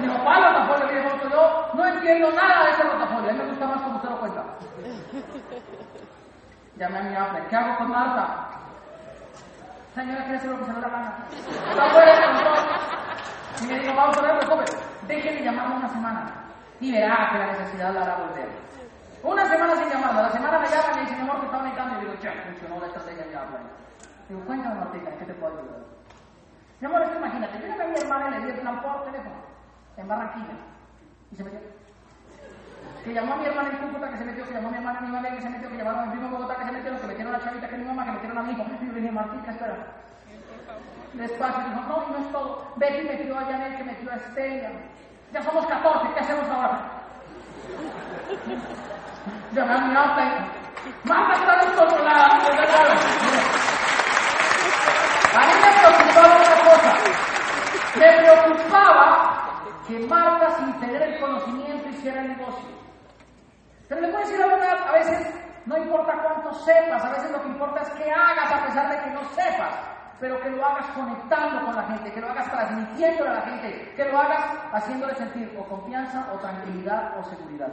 [0.00, 0.86] Digo, ¿cuál rotafolio?
[0.86, 3.30] Le dije, yo no entiendo nada de ese rotafolio.
[3.30, 4.17] A mí me más como usted.
[6.78, 7.42] Llamé a mi Apple.
[7.50, 8.50] ¿Qué hago con Marta?
[9.94, 11.18] Señora, quiere hacer lo que se le da la gana.
[11.32, 12.58] Está control.
[13.60, 14.66] Y me dijo, vamos a ver, joven,
[15.08, 16.32] déjeme llamarla una semana.
[16.78, 18.48] Y verá que la necesidad la hará volver.
[19.24, 20.22] Una semana sin llamarla.
[20.22, 21.96] La semana me llama y me dice, mi amor, que estaba necesitando.
[21.96, 23.58] Y digo, che, funcionó la estrategia de habla.
[24.28, 25.80] Digo, cuéntame, Martica, ¿en qué te puedo ayudar?
[26.80, 29.04] Mi amor, es imagínate, yo llamé a mi hermana y le di el plan por
[29.04, 29.34] teléfono,
[29.96, 30.54] en Barranquilla.
[31.32, 31.77] Y se metió.
[33.04, 34.98] Que llamó a mi hermana en Cúcuta, que se metió, que llamó a mi hermana
[34.98, 37.00] en Ibagué, que se metió, que llamaron a mi primo en Bogotá, que se metió,
[37.00, 38.64] que metieron a la chavita, que mi mamá, que metieron a mi hijo.
[38.68, 39.76] Y yo le dije, Martica, espera.
[41.14, 42.72] Despacio, dijo, no, y no es todo.
[42.76, 44.70] Betty metió a Janet, que metió a Estela.
[45.32, 46.80] Ya somos 14, ¿qué hacemos ahora?
[49.52, 50.48] Llamé a mi hija
[51.04, 52.26] Marta está descontrolada.
[55.34, 56.92] A mí me preocupaba una cosa.
[57.96, 58.98] Me preocupaba
[62.28, 62.68] negocio.
[63.88, 65.34] Pero le puedo decir la verdad, a veces
[65.64, 69.04] no importa cuánto sepas, a veces lo que importa es que hagas a pesar de
[69.04, 69.74] que no sepas,
[70.20, 73.92] pero que lo hagas conectando con la gente, que lo hagas transmitiéndole a la gente,
[73.94, 77.68] que lo hagas haciéndole sentir o confianza o tranquilidad o seguridad.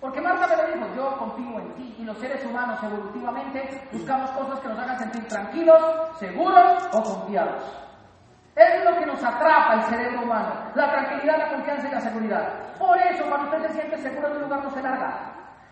[0.00, 4.30] Porque Marta me lo dijo, yo confío en ti y los seres humanos evolutivamente buscamos
[4.32, 5.82] cosas que nos hagan sentir tranquilos,
[6.18, 7.85] seguros o confiados.
[8.56, 12.48] Es lo que nos atrapa el cerebro humano, la tranquilidad, la confianza y la seguridad.
[12.78, 15.12] Por eso, cuando usted se siente seguro en un lugar, no se larga.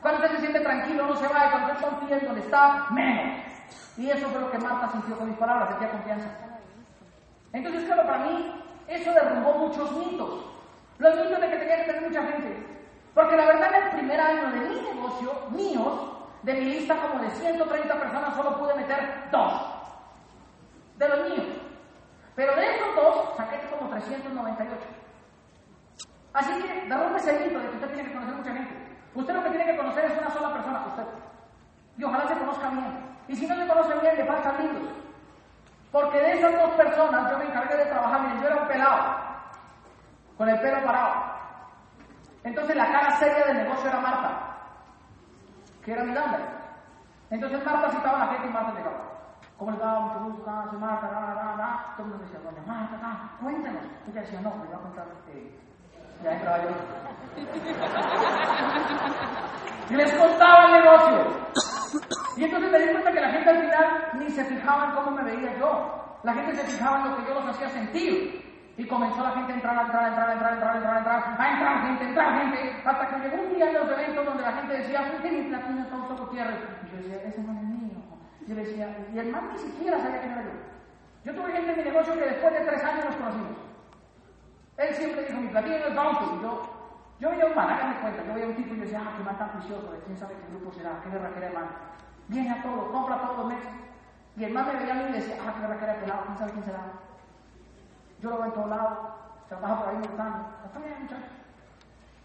[0.03, 1.51] Cuando usted se siente tranquilo, no se va.
[1.51, 3.41] Cuando usted confía en donde está, menos.
[3.97, 6.29] Y eso fue lo que Marta sintió con mis palabras, sentía confianza.
[7.55, 10.45] Entonces, claro, para mí, eso derrumbó muchos mitos.
[10.99, 12.67] Los mitos de que tenía que tener mucha gente.
[13.15, 16.11] Porque la verdad, en el primer año de mi negocio, míos,
[16.43, 19.55] de mi lista como de 130 personas, solo pude meter dos.
[20.99, 21.64] De los míos.
[22.35, 24.87] Pero de esos dos, saqué como 398.
[26.33, 28.75] Así que derrumbe ese mito de que usted tiene que conocer mucha gente.
[29.15, 31.05] Usted lo que tiene que conocer es una sola persona, usted.
[31.97, 33.17] Y ojalá se conozca bien.
[33.29, 34.89] Y si no se conoce bien, le faltan libros.
[35.93, 38.21] Porque de esas dos personas yo me encargué de trabajar.
[38.23, 39.17] Miren, yo era un pelado,
[40.37, 41.15] con el pelo parado.
[42.43, 44.57] Entonces la cara seria del negocio era Marta,
[45.85, 46.43] que era mi nombre.
[47.31, 49.14] Entonces Marta citaba a la gente y Marta llegaba.
[49.59, 50.01] ¿Cómo le va?
[50.01, 51.95] Mucho gusto, ah, soy Marta, da, da, da.
[51.97, 53.85] Todo el mundo decía, doña Marta, da, cuéntanos.
[54.09, 55.07] Ella decía, no, me va a contar.
[55.29, 55.51] Eh,
[56.23, 56.71] ya entraba yo.
[59.91, 61.27] Y les contaba el negocio.
[62.37, 65.11] Y entonces me di cuenta que la gente al final ni se fijaba en cómo
[65.11, 66.19] me veía yo.
[66.23, 68.43] La gente se fijaba en lo que yo los hacía sentir.
[68.77, 70.79] Y comenzó la gente a entrar, a entrar, a entrar, a entrar, a entrar, a
[70.79, 73.75] entrar, a entrar, a entrar gente, a entrar gente, hasta que llegó un día en
[73.75, 76.59] los eventos donde la gente decía, ¿qué mi platino es Fausto Gutiérrez?
[76.83, 77.84] Y yo decía, ese no es mío.
[78.47, 80.51] Yo le decía, y el man ni siquiera sabía quién era yo.
[81.25, 83.57] Yo tuve gente en mi negocio que después de tres años nos conocimos.
[84.77, 86.37] Él siempre dijo, mi platino es Fausto.
[86.37, 86.63] Y yo,
[87.21, 89.25] yo veía un man, háganme cuenta, yo veía un tipo y yo decía, ah, qué
[89.25, 91.69] man tan juicioso, quién sabe qué grupo será, qué guerra qué hermano.
[92.29, 93.71] Viene a todo, compra todos los meses.
[94.37, 96.39] Y el man me veía a mí y decía, ah, qué guerra qué pelado, quién
[96.39, 96.81] sabe quién será.
[98.21, 98.99] Yo lo veo en todos lados,
[99.49, 100.49] trabaja por ahí montando.
[100.67, 101.31] Está bien, muchachos.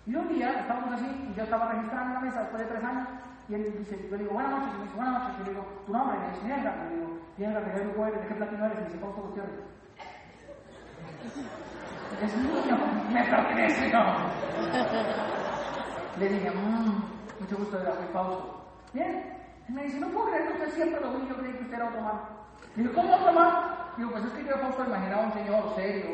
[0.05, 2.83] Y un día estábamos así, y yo estaba registrando en la mesa después de tres
[2.83, 3.07] años,
[3.49, 5.91] y él dice, yo digo, buenas noches, y dice, buenas noches, y le digo, tu
[5.91, 8.21] nombre, me dice, Nienga, y le digo, ¿de qué grupo eres?
[8.21, 8.77] ¿De qué platino eres?
[8.77, 9.59] Y me dice, Fausto Gutiérrez.
[12.21, 12.77] Es mío,
[13.11, 14.03] me pertenece, no.
[16.19, 17.01] Le dije, mmm,
[17.39, 18.71] mucho gusto de la soy Fausto.
[18.93, 19.35] Bien.
[19.67, 21.75] Y me dice, no puedo creer que usted siempre lo vi, yo creí que usted
[21.75, 22.21] era otro man.
[22.75, 23.75] Y digo, ¿cómo otro man?
[23.97, 26.05] Digo, pues es que yo Fausto imaginaba un señor serio.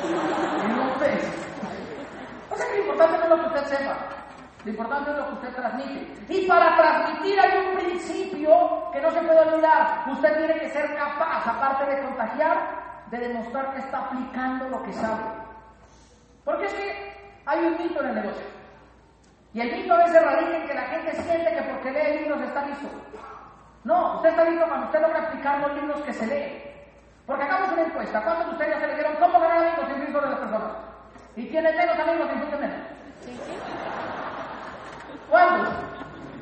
[0.00, 1.28] Y no pues.
[2.50, 4.21] O sea que lo importante no es lo que usted sepa.
[4.64, 6.24] Lo importante es lo que usted transmite.
[6.28, 10.04] Y para transmitir hay un principio que no se puede olvidar.
[10.08, 14.92] Usted tiene que ser capaz, aparte de contagiar, de demostrar que está aplicando lo que
[14.92, 15.22] sabe.
[16.44, 17.12] Porque es que
[17.44, 18.46] hay un mito en el negocio.
[19.54, 22.40] Y el mito a veces radica en que la gente siente que porque lee libros
[22.42, 22.88] está listo.
[23.84, 26.62] No, usted está listo cuando usted logra explicar los libros que se lee.
[27.26, 28.22] Porque hagamos una encuesta.
[28.22, 30.72] ¿Cuántos de ustedes ya se leyeron cómo ganar amigos sin de las personas?
[31.34, 33.91] ¿Y tienen menos amigos riesgo menos?
[35.32, 35.74] ¿Cuántos?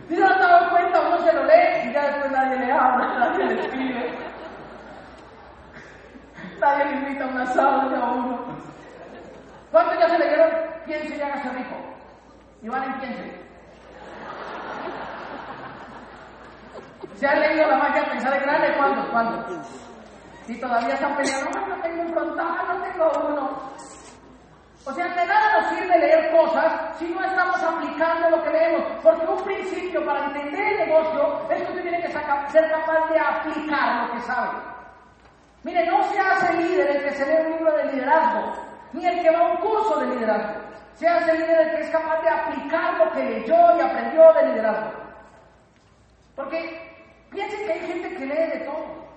[0.09, 3.07] Si no han dado cuenta, uno se lo lee y ya después nadie le habla,
[3.21, 4.19] nadie le escribe.
[6.59, 8.57] Nadie le invita a un asado ya a uno.
[9.71, 10.51] ¿Cuántos ya se leyeron?
[10.87, 11.77] Piense y hágase rico.
[12.63, 13.41] Y van en piense.
[17.15, 18.77] ¿Se han leído la magia pensar en grande?
[18.77, 19.07] ¿Cuántos?
[19.11, 19.67] ¿Cuántos?
[20.49, 23.51] Y todavía están peleando, no tengo un frontal, no tengo uno.
[24.85, 28.83] O sea, de nada nos sirve leer cosas si no estamos aplicando lo que leemos.
[29.03, 33.19] Porque un principio para entender el negocio es que usted tiene que ser capaz de
[33.19, 34.59] aplicar lo que sabe.
[35.63, 38.53] Mire, no se hace líder el que se lee un libro de liderazgo,
[38.93, 40.61] ni el que va a un curso de liderazgo.
[40.95, 44.47] Se hace líder el que es capaz de aplicar lo que leyó y aprendió de
[44.49, 44.93] liderazgo.
[46.37, 46.81] Porque
[47.31, 49.10] piensen que hay gente que lee de todo.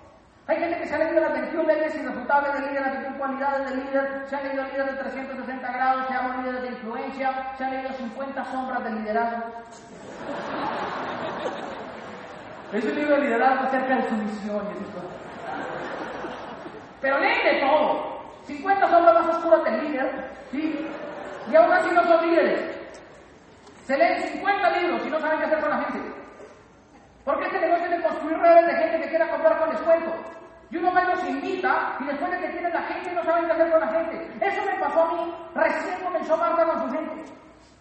[0.45, 3.69] Hay gente que se ha leído las 21 leyes irrefutables del líder, las 21 cualidades
[3.69, 7.63] del líder, se ha leído líderes de 360 grados, se llama líderes de influencia, se
[7.63, 9.43] ha leído 50 sombras del liderazgo.
[12.73, 15.11] Es un libro de liderazgo acerca de su misión y esas cosas.
[16.99, 18.13] Pero leen de todo.
[18.45, 20.87] 50 sombras más oscuras del líder, ¿sí?
[21.49, 22.59] Y aún así no son líderes.
[23.85, 26.22] Se leen 50 libros y no saben qué hacer con la gente.
[27.25, 30.11] Porque este negocio de construir redes de gente que quiera comprar con descuento.
[30.69, 33.51] Y uno va los invita y después de que tienen la gente no saben qué
[33.51, 34.31] hacer con la gente.
[34.41, 35.35] Eso me pasó a mí.
[35.55, 37.25] Recién comenzó Marta con su gente.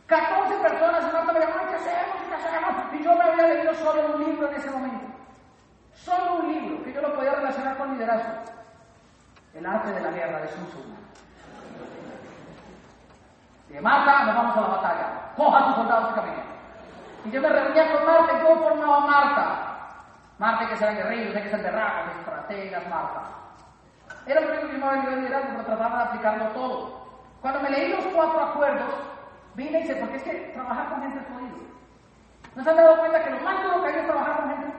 [0.07, 2.17] 14 personas y Marta me dijo, ¿qué hacemos?
[2.29, 2.93] ¿Qué hacemos?
[2.93, 5.07] Y yo me había leído solo un libro en ese momento.
[5.95, 8.33] Solo un libro que yo lo podía relacionar con liderazgo.
[9.55, 10.79] El arte de la guerra de Sun Tzu.
[13.71, 15.07] Y Marta, nos vamos a la batalla.
[15.35, 16.52] Coja a tus soldados y camina.
[17.25, 19.73] Y yo me reunía con Marta y formaba Marta.
[20.39, 23.23] Marta que ser guerreros, hay que ser berracos, estrategas, Marta.
[24.27, 27.03] Era lo único que me había liderazgo, pero trataba de aplicarlo todo.
[27.41, 28.95] Cuando me leí los cuatro acuerdos,
[29.55, 31.73] vine y dije, porque es que trabajar con gente es jodido.
[32.55, 34.73] ¿No se han dado cuenta que lo más duro que hay es trabajar con gente?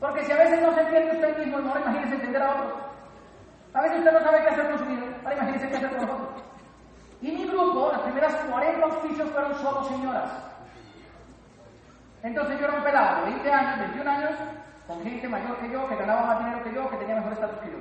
[0.00, 2.72] Porque si a veces no se entiende usted mismo, no imagínese entender a otros.
[3.74, 6.04] A veces usted no sabe qué hacer con su vida, ahora imagínese qué hacer con
[6.04, 6.28] otros.
[7.20, 10.30] Y mi grupo, las primeras 40 auspicios fueron solo señoras.
[12.22, 14.30] Entonces yo era un pelado de 20 años, 21 años,
[14.86, 17.58] con gente mayor que yo, que ganaba más dinero que yo, que tenía mejor estatus
[17.60, 17.78] que yo.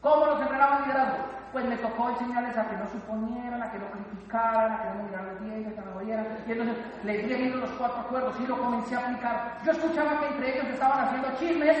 [0.00, 1.18] ¿Cómo los entrenaba en liderazgo?
[1.52, 5.02] Pues me tocó enseñarles a que no suponieran, a que no criticaran, a que no
[5.04, 6.26] miraran bien, a que no oyeran.
[6.46, 9.58] Y entonces les di los cuatro acuerdos y lo comencé a aplicar.
[9.64, 11.76] Yo escuchaba que entre ellos estaban haciendo chismes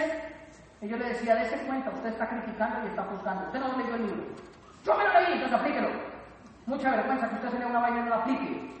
[0.82, 3.44] y yo le decía, dése cuenta, usted está criticando y está juzgando.
[3.46, 4.22] Usted no leyó el libro.
[4.84, 5.88] Yo me lo leí, entonces aplíquelo.
[6.66, 8.79] Mucha vergüenza que usted se lea una vaina y no la aplique.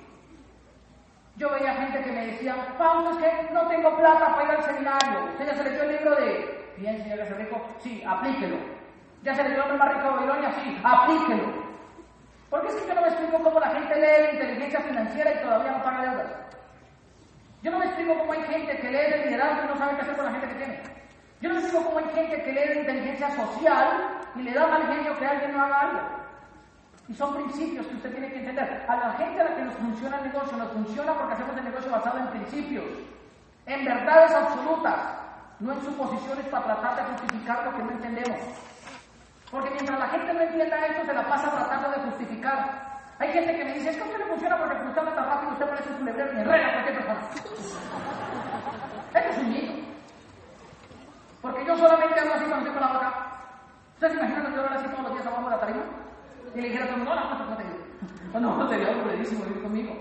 [1.36, 4.64] Yo veía gente que me decía, Paulo, es que no tengo plata para ir al
[4.64, 5.24] seminario.
[5.32, 8.56] Usted ya se leyó el libro de, bien, señor rico, sí, aplíquelo.
[9.22, 11.70] Ya se leyó el más rico de Babilonia, sí, aplíquelo.
[12.50, 15.42] Porque es que yo no me explico cómo la gente lee la inteligencia financiera y
[15.42, 16.32] todavía no paga deudas.
[17.62, 20.02] Yo no me explico cómo hay gente que lee de liderazgo y no sabe qué
[20.02, 20.82] hacer con la gente que tiene.
[21.40, 23.88] Yo no me explico cómo hay gente que lee de inteligencia social
[24.34, 26.19] y le da mal genio que alguien no haga algo.
[27.10, 28.86] Y son principios que usted tiene que entender.
[28.88, 31.64] A la gente a la que nos funciona el negocio, nos funciona porque hacemos el
[31.64, 32.84] negocio basado en principios,
[33.66, 34.94] en verdades absolutas,
[35.58, 38.38] no en suposiciones para tratar de justificar lo que no entendemos.
[39.50, 43.00] Porque mientras la gente no entienda esto, se la pasa tratando de justificar.
[43.18, 45.52] Hay gente que me dice, es que a usted le funciona porque funciona tan rápido,
[45.52, 47.20] usted parece un lebrero y enreda cualquier persona.
[49.14, 49.72] Esto es un mito.
[51.42, 53.12] Porque yo solamente hago así cuando estoy la boca.
[53.94, 55.82] ¿Ustedes imaginan que yo así todos los días abajo de la tarima?
[56.54, 57.78] Y le dijera a todo el mundo, no, no, no te digo.
[58.40, 59.94] No, no te digo, aburridísimo vivir conmigo.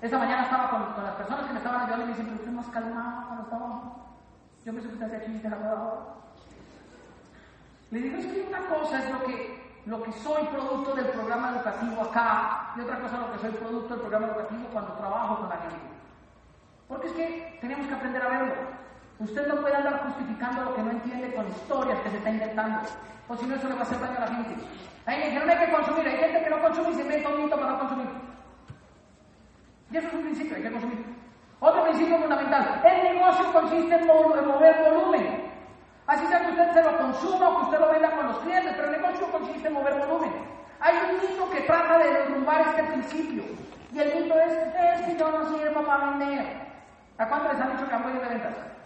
[0.00, 2.38] Esta mañana estaba con, con, las personas que me estaban ayudando y me dicen, pero
[2.38, 3.82] usted más calmado cuando estaba
[4.64, 6.20] Yo pensé que usted hacía chistes ahora.
[7.90, 11.50] Le digo, es que una cosa es lo que, lo que soy producto del programa
[11.50, 15.38] educativo acá y otra cosa es lo que soy producto del programa educativo cuando trabajo
[15.40, 15.90] con la gente.
[16.88, 18.54] Porque es que tenemos que aprender a verlo.
[19.20, 22.80] Usted no puede andar justificando lo que no entiende con historias que se está inventando,
[23.28, 24.64] o si no eso le va a hacer daño a la gente.
[25.04, 27.44] Ahí me dijeron, hay que consumir, hay gente que no consume y se inventa un
[27.44, 28.06] mito para no consumir.
[29.90, 31.04] Y eso es un principio, hay que consumir.
[31.60, 35.50] Otro principio fundamental, el negocio consiste en mover volumen.
[36.06, 38.72] Así sea que usted se lo consuma o que usted lo venda con los clientes,
[38.74, 40.32] pero el negocio consiste en mover volumen.
[40.80, 43.42] Hay un mito que trata de derrumbar este principio.
[43.92, 46.56] Y el mito es, es que yo no sirvo para vender.
[47.18, 48.79] ¿A cuánto les han dicho que han de ventas?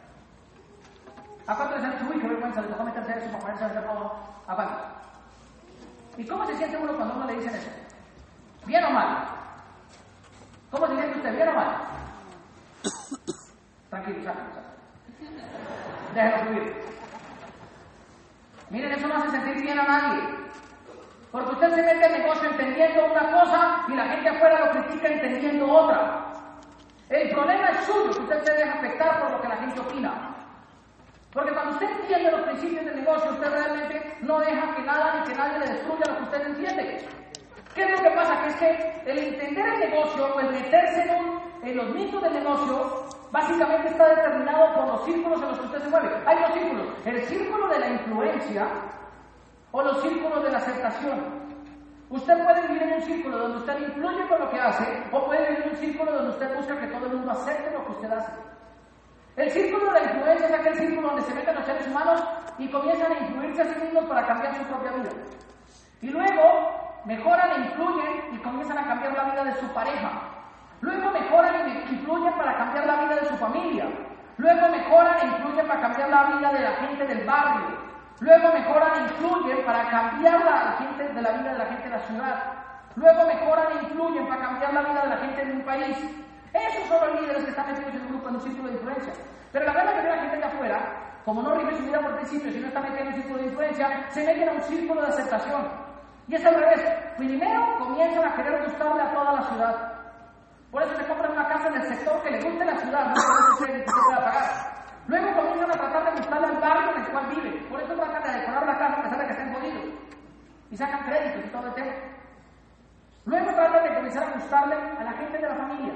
[1.47, 4.53] ¿A cuánto les han dicho, uy, qué vergüenza, le tocó meterse eso para ponerse a?
[4.53, 4.75] ¿A cuánto?
[6.17, 7.71] ¿Y cómo se siente uno cuando uno le dicen eso?
[8.67, 9.25] ¿Bien o mal?
[10.71, 11.35] ¿Cómo se siente usted?
[11.35, 11.77] ¿Bien o mal?
[13.91, 14.65] Tranquilo, sáquenlo.
[16.15, 16.85] Déjalo subir.
[18.71, 20.23] Miren, eso no hace sentir bien a nadie.
[21.31, 25.09] Porque usted se mete al negocio entendiendo una cosa y la gente afuera lo critica
[25.09, 26.27] entendiendo otra.
[27.11, 30.35] El problema es suyo, que usted se deja afectar por lo que la gente opina.
[31.35, 35.27] Porque cuando usted entiende los principios del negocio, usted realmente no deja que nada ni
[35.27, 37.09] que nadie le destruya lo que usted entiende.
[37.75, 38.41] ¿Qué es lo que pasa?
[38.41, 42.35] Que es que el entender el negocio o el meterse en, en los mitos del
[42.35, 46.09] negocio básicamente está determinado por los círculos en los que usted se mueve.
[46.25, 48.69] Hay dos círculos, el círculo de la influencia
[49.73, 51.45] o los círculos de la aceptación.
[52.11, 55.51] Usted puede vivir en un círculo donde usted influye con lo que hace o puede
[55.51, 58.13] vivir en un círculo donde usted busca que todo el mundo acepte lo que usted
[58.13, 58.54] hace.
[59.37, 62.23] El círculo de la influencia es aquel círculo donde se meten los seres humanos
[62.57, 65.11] y comienzan a influirse a sí mismos para cambiar su propia vida.
[66.03, 70.11] Y luego mejoran e influyen y comienzan a cambiar la vida de su pareja.
[70.83, 73.87] Luego mejoran e influyen para cambiar la vida de su familia.
[74.37, 77.95] Luego mejoran e influyen para cambiar la vida de la gente del barrio.
[78.21, 81.91] Luego mejoran e influyen para cambiar la, gente, de la vida de la gente de
[81.91, 82.43] la ciudad.
[82.95, 86.24] Luego mejoran e influyen para cambiar la vida de la gente de un país.
[86.55, 89.13] Esos son los líderes que están metidos en un grupo, en un círculo de influencia.
[89.51, 90.79] Pero la gran mayoría de la gente de afuera,
[91.25, 93.47] como no rige su vida por principios y no está metida en un círculo de
[93.47, 95.69] influencia, se meten en un círculo de aceptación.
[96.29, 96.81] Y es al revés.
[97.17, 99.93] Primero comienzan a querer gustarle a toda la ciudad.
[100.71, 103.57] Por eso se compran una casa en el sector que le guste la ciudad, no
[103.59, 104.75] se, se pueda pagar.
[105.07, 107.51] Luego comienzan a tratar de gustarle al barrio en el cual vive.
[107.69, 109.85] Por eso tratan de decorar la casa a pesar de que estén jodidos.
[110.71, 111.93] Y sacan créditos y todo el tema.
[113.27, 115.93] Luego tratan de comenzar a gustarle a la gente de la familia.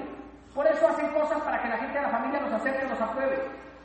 [0.53, 3.01] Por eso hacen cosas para que la gente de la familia los acepte y los
[3.01, 3.37] apruebe.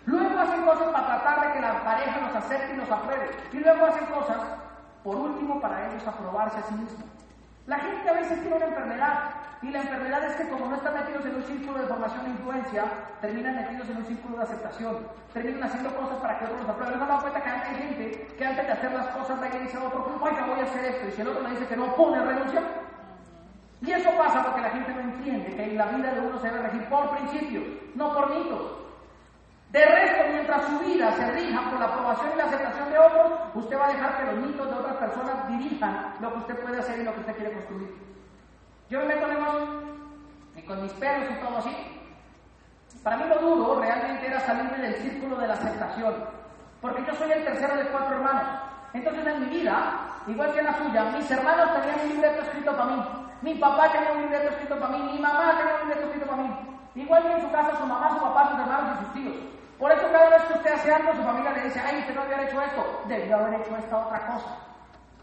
[0.07, 3.31] Luego hacen cosas para tratar de que la pareja los acepte y los apruebe.
[3.53, 4.39] Y luego hacen cosas,
[5.03, 7.09] por último, para ellos aprobarse a sí mismos.
[7.67, 9.31] La gente a veces tiene una enfermedad
[9.62, 12.31] Y la enfermedad es que como no están metidos en un círculo de formación e
[12.37, 12.85] influencia,
[13.23, 14.99] terminan metidos en un círculo de aceptación.
[15.33, 16.99] Terminan haciendo cosas para que otros los aprueben.
[16.99, 19.59] ¿No se dan cuenta que hay gente que antes de hacer las cosas va y
[19.61, 21.09] dice a otro, oiga, voy a hacer esto?
[21.09, 22.61] Y si el otro le dice que no, pone renuncia.
[23.85, 26.51] Y eso pasa porque la gente no entiende que en la vida de uno se
[26.51, 27.64] debe regir por principios,
[27.95, 28.85] no por mitos.
[29.70, 33.32] De resto, mientras su vida se rija por la aprobación y la aceptación de otros,
[33.55, 36.78] usted va a dejar que los mitos de otras personas dirijan lo que usted puede
[36.78, 37.95] hacer y lo que usted quiere construir.
[38.89, 39.82] Yo me meto en negocio,
[40.57, 41.76] y con mis pelos y todo así.
[43.03, 46.14] Para mí lo duro realmente era salirme del círculo de la aceptación,
[46.80, 48.45] porque yo soy el tercero de cuatro hermanos.
[48.95, 52.76] Entonces en mi vida, igual que en la suya, mis hermanos tenían un libreto escrito
[52.76, 53.03] para mí,
[53.45, 56.42] mi papá tenía un libreto escrito para mí, mi mamá tenía un libreto escrito para
[56.42, 56.51] mí.
[56.95, 59.36] Igual que en su casa, su mamá, su papá, sus hermanos y sus tíos.
[59.78, 62.22] Por eso cada vez que usted hace algo, su familia le dice, ay, usted no
[62.22, 64.49] había hecho esto, debió haber hecho esta otra cosa.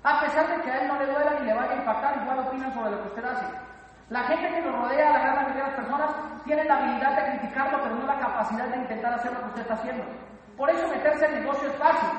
[0.03, 2.39] A pesar de que a él no le duela ni le vaya a impactar, igual
[2.39, 3.45] opinan sobre lo que usted hace.
[4.09, 6.09] La gente que nos rodea, la gran mayoría de las personas,
[6.43, 9.61] tiene la habilidad de criticarlo, pero no la capacidad de intentar hacer lo que usted
[9.61, 10.03] está haciendo.
[10.57, 12.09] Por eso meterse en negocio es fácil.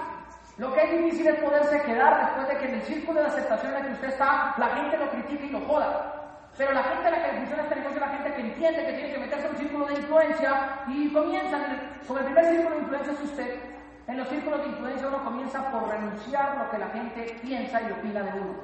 [0.63, 3.73] Lo que es difícil es poderse quedar después de que en el círculo de aceptación
[3.73, 6.15] en el que usted está, la gente lo critique y lo joda.
[6.57, 8.87] Pero la gente a la que le funciona este negocio es la gente que entiende
[8.87, 10.53] que tiene que meterse en un círculo de influencia
[10.87, 11.59] y comienza,
[12.07, 13.61] sobre el primer círculo de influencia es usted.
[14.07, 17.91] En los círculos de influencia uno comienza por renunciar lo que la gente piensa y
[17.91, 18.55] opina de uno.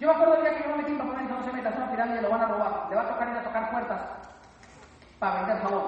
[0.00, 1.68] Yo me acuerdo el día que yo me metí en me dijo, no se meta,
[1.68, 4.00] es una pirámide, lo van a robar, le va a tocar ir a tocar puertas
[5.20, 5.84] para vender jabón.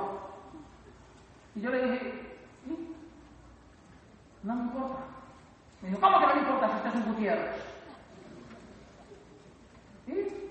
[1.57, 2.37] Y yo le dije,
[4.45, 5.14] no me importa.
[5.85, 7.57] Me dijo, ¿cómo que no me importa si usted es un Gutiérrez?
[10.07, 10.51] ¿Sí?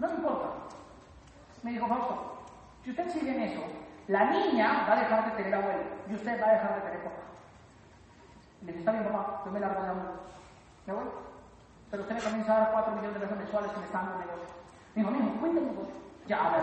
[0.00, 0.46] No me importa.
[1.62, 2.42] Me dijo Fausto,
[2.82, 3.62] si usted sigue en eso,
[4.08, 7.04] la niña va a dejar de tener abuelo y usted va a dejar de tener
[7.04, 7.22] papá.
[8.62, 10.10] Le dije, está bien, papá, yo me largo de abuelo.
[10.86, 11.04] ¿Me voy?
[11.92, 14.18] Pero usted me comienza a dar 4 millones de pesos mensuales que me están dando
[14.18, 14.54] negocio.
[14.96, 15.70] Me dijo, mijo, cuéntame.
[16.26, 16.60] Ya, a ver,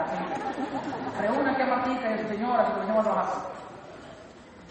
[1.17, 3.68] Pregunta que a Martita y su señora si comenzamos a trabajar.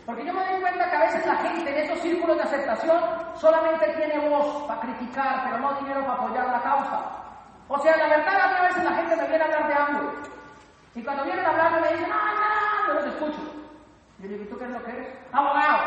[0.09, 2.99] Porque yo me doy cuenta que a veces la gente en esos círculos de aceptación
[3.39, 7.01] solamente tiene voz para criticar, pero no dinero para apoyar la causa.
[7.69, 10.09] O sea, la verdad, a veces la gente me viene a hablar de hambre.
[10.95, 12.87] Y cuando vienen a hablar me dicen, ¡ah, no!
[12.89, 13.39] Yo los escucho.
[14.21, 15.09] Yo le digo, ¿tú qué es lo que eres?
[15.31, 15.79] ¡Abogado!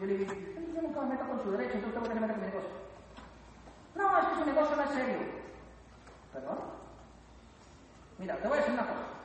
[0.00, 2.32] Yo le digo, yo nunca me meto con su derecho, entonces usted puede que me
[2.32, 2.70] con mi negocio.
[3.94, 5.18] No, es que su negocio no es serio.
[6.32, 6.58] ¿Perdón?
[8.16, 9.17] Mira, te voy a decir una cosa.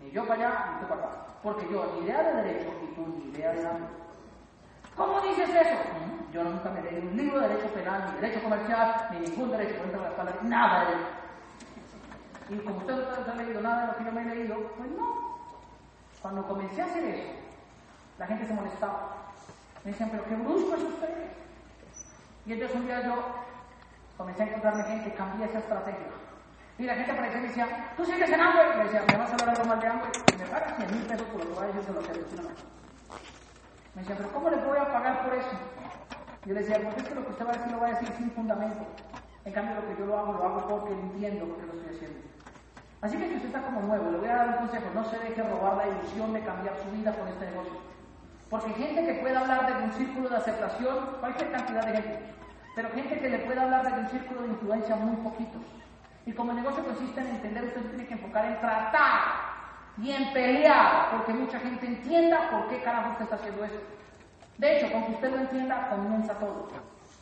[0.00, 1.10] Ni yo para allá, ni tú para acá.
[1.42, 3.88] Porque yo ni idea de derecho y tú ni idea de hambre.
[4.96, 5.76] ¿Cómo dices eso?
[6.32, 9.82] Yo nunca me leí un libro de derecho penal, ni derecho comercial, ni ningún derecho,
[9.82, 11.08] por la espalda, nada de derecho.
[12.50, 14.90] Y como ustedes no han leído nada de lo que yo me he leído, pues
[14.90, 15.38] no.
[16.20, 17.32] Cuando comencé a hacer eso,
[18.18, 19.16] la gente se molestaba.
[19.84, 21.30] Me decían, pero qué brusco es usted.
[22.44, 23.14] Y entonces un día yo
[24.16, 26.06] comencé a encontrarme gente, cambié esa estrategia.
[26.80, 28.64] Y la gente aparecía y me decía, ¿tú sigues en hambre?
[28.78, 30.08] Me decía, ¿me vas a hablar algo mal de hambre?
[30.32, 32.12] Y me pagas 100 mil pesos por lo que voy a decir de lo que
[33.92, 35.52] Me decía, ¿pero cómo le voy a pagar por eso?
[36.46, 37.90] Yo le decía, porque es que lo que usted va a decir lo va a
[37.90, 38.80] decir sin fundamento.
[39.44, 41.96] En cambio, lo que yo lo hago, lo hago porque entiendo lo que lo estoy
[41.96, 42.18] haciendo.
[43.02, 45.18] Así que si usted está como nuevo, le voy a dar un consejo, no se
[45.18, 47.76] deje robar la ilusión de cambiar su vida con este negocio.
[48.48, 52.20] Porque gente que pueda hablar de un círculo de aceptación, cualquier cantidad de gente,
[52.74, 55.60] pero gente que le pueda hablar de un círculo de influencia muy poquitos.
[56.30, 59.20] Y como el negocio consiste en entender, usted tiene que enfocar en tratar
[60.00, 63.80] y en pelear, porque mucha gente entienda por qué carajo usted está haciendo eso.
[64.56, 66.68] De hecho, con que usted lo entienda, comienza todo.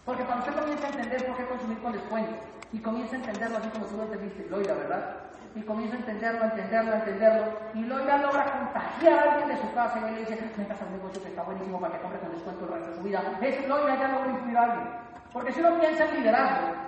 [0.05, 2.37] Porque cuando usted comienza a entender por qué consumir con descuento,
[2.71, 5.17] y comienza a entenderlo así como tú lo entendiste, Loira, ¿verdad?
[5.55, 9.57] Y comienza a entenderlo, a entenderlo, a entenderlo, y Loira logra contagiar a alguien de
[9.57, 12.33] su casa y le dice, metas un negocio que está buenísimo para que compre con
[12.33, 13.23] descuento el resto de su vida.
[13.41, 14.89] Es Loira ya logra influir a alguien.
[15.33, 16.88] Porque si uno piensa en liderazgo,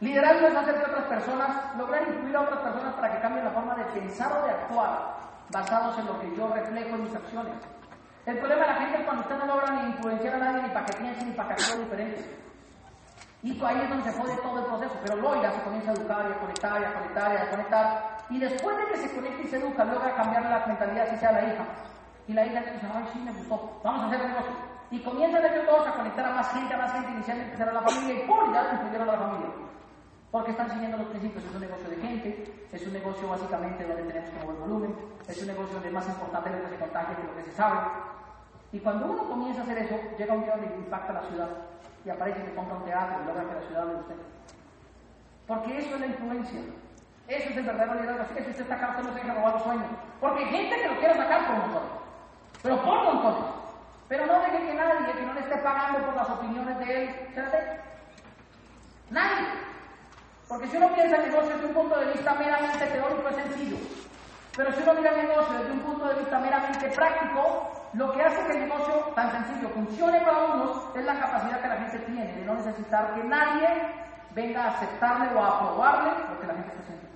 [0.00, 3.50] liderazgo es hacer que otras personas, lograr influir a otras personas para que cambien la
[3.50, 5.16] forma de pensar o de actuar,
[5.50, 7.54] basados en lo que yo reflejo en mis acciones.
[8.26, 10.68] El problema de la gente es cuando usted no logra ni influenciar a nadie, ni
[10.68, 12.48] para que piense, ni para que actúe diferente.
[13.42, 14.94] Y ahí es donde se jode todo el proceso.
[15.02, 18.18] Pero Loira se comienza a educar y a conectar y a conectar y a conectar.
[18.30, 21.32] Y después de que se conecta y se educa, logra cambiarle la mentalidad, si sea
[21.32, 21.64] la hija.
[22.26, 24.52] Y la hija dice, ay, sí, me gustó, vamos a hacer el negocio.
[24.90, 27.82] Y comienzan ellos todos a conectar a más gente, a más gente, inicialmente será la
[27.82, 28.52] familia y ¡pum!
[28.52, 29.48] ya influyeron a la familia.
[30.30, 31.44] Porque están siguiendo los principios.
[31.44, 34.94] Es un negocio de gente, es un negocio básicamente donde tenemos como el volumen,
[35.26, 37.52] es un negocio donde es más importante lo que se contagia que lo que se
[37.52, 37.78] sabe.
[38.72, 41.48] Y cuando uno comienza a hacer eso, llega un día donde impacta la ciudad
[42.04, 44.16] y aparece que compra un teatro y logra que la ciudad de usted.
[45.46, 46.60] Porque eso es la influencia.
[47.28, 48.22] Eso es el verdadero liderazgo.
[48.22, 49.86] Así que si usted está acá, usted no se deja robar los sueños.
[50.20, 51.90] Porque hay gente que lo quiere sacar por montones.
[52.62, 53.44] Pero por montones.
[54.08, 57.14] Pero no deje que nadie que no le esté pagando por las opiniones de él
[57.34, 57.80] se la dé.
[59.10, 59.46] Nadie.
[60.48, 63.76] Porque si uno piensa el negocio desde un punto de vista meramente teórico es sencillo.
[64.56, 68.22] Pero si uno mira el negocio desde un punto de vista meramente práctico, lo que
[68.22, 71.98] hace que el negocio tan sencillo funcione para unos es la capacidad que la gente
[71.98, 73.68] tiene de no necesitar que nadie
[74.34, 77.08] venga a aceptarle o a aprobarle lo que la gente está haciendo.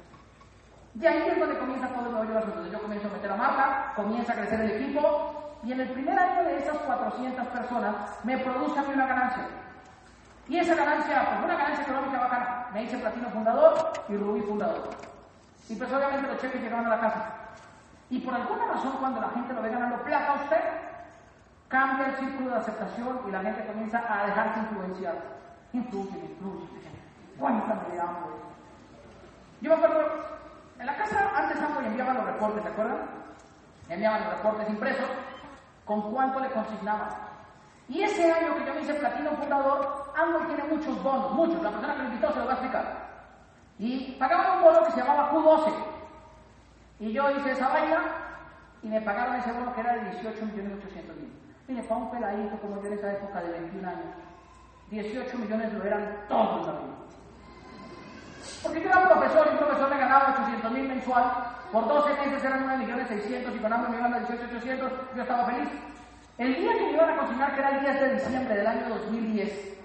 [0.94, 2.66] Y ahí es donde comienza todo el nuevo asunto.
[2.70, 6.18] Yo comienzo a meter a marca, comienza a crecer el equipo y en el primer
[6.18, 9.61] año de esas 400 personas me produce a mí una ganancia.
[10.48, 12.66] Y esa ganancia, pues una ganancia económica bacana.
[12.72, 14.90] Me hice platino fundador y rubí fundador.
[15.68, 17.24] Y pues obviamente los cheques llegaban a la casa.
[18.10, 20.60] Y por alguna razón cuando la gente lo ve ganando plata a usted,
[21.68, 25.14] cambia el círculo de aceptación y la gente comienza a dejarse influenciar.
[25.72, 26.66] Influye, influye.
[27.38, 28.32] Cuéntame de hambre.
[29.62, 30.00] Yo me acuerdo,
[30.78, 32.98] en la casa antes Amway enviaba los reportes, ¿se acuerdan?
[33.88, 35.08] Enviaban los reportes impresos
[35.86, 37.08] con cuánto le consignaban.
[37.92, 41.62] Y ese año que yo me hice platino fundador, Amway tiene muchos bonos, muchos.
[41.62, 42.84] La persona que me invitó se lo va a explicar.
[43.78, 45.72] Y pagaban un bono que se llamaba Q12.
[47.00, 48.00] Y yo hice esa vaina
[48.82, 51.32] y me pagaron ese bono que era de 18 millones 800 mil.
[51.68, 54.14] Mire, para un peladito como yo en esa época de 21 años,
[54.88, 56.96] 18 millones lo eran todos la vida.
[58.62, 61.24] Porque yo era profesor y un profesor me ganaba 800 mil mensual,
[61.70, 64.92] por 12 meses eran 1 millones 600 y con hambre me iban a 18 800,
[65.14, 65.91] yo estaba feliz.
[66.38, 68.88] El día que me iban a consignar, que era el 10 de diciembre del año
[68.88, 69.76] 2010,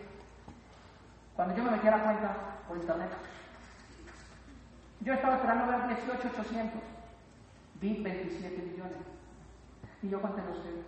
[1.35, 2.35] cuando yo me metí a la cuenta
[2.67, 3.09] por internet,
[5.01, 6.81] yo estaba esperando ver 18 800,
[7.75, 8.97] vi 27 millones
[10.01, 10.85] y yo conté los ceros.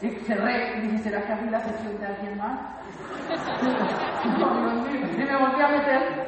[0.00, 2.60] Y cerré y dije, ¿será que abrí la sesión de alguien más?
[5.12, 6.26] Y me volví a meter.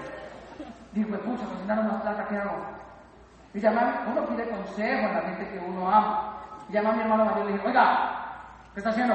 [0.92, 2.83] Digo, pucha, cocinaron más plata, ¿qué hago?
[3.54, 6.42] Y llamé, uno pide consejo a la gente que uno ama.
[6.68, 8.24] Y llamé a mi hermano mayor y le dije, oiga,
[8.74, 9.14] ¿qué está haciendo?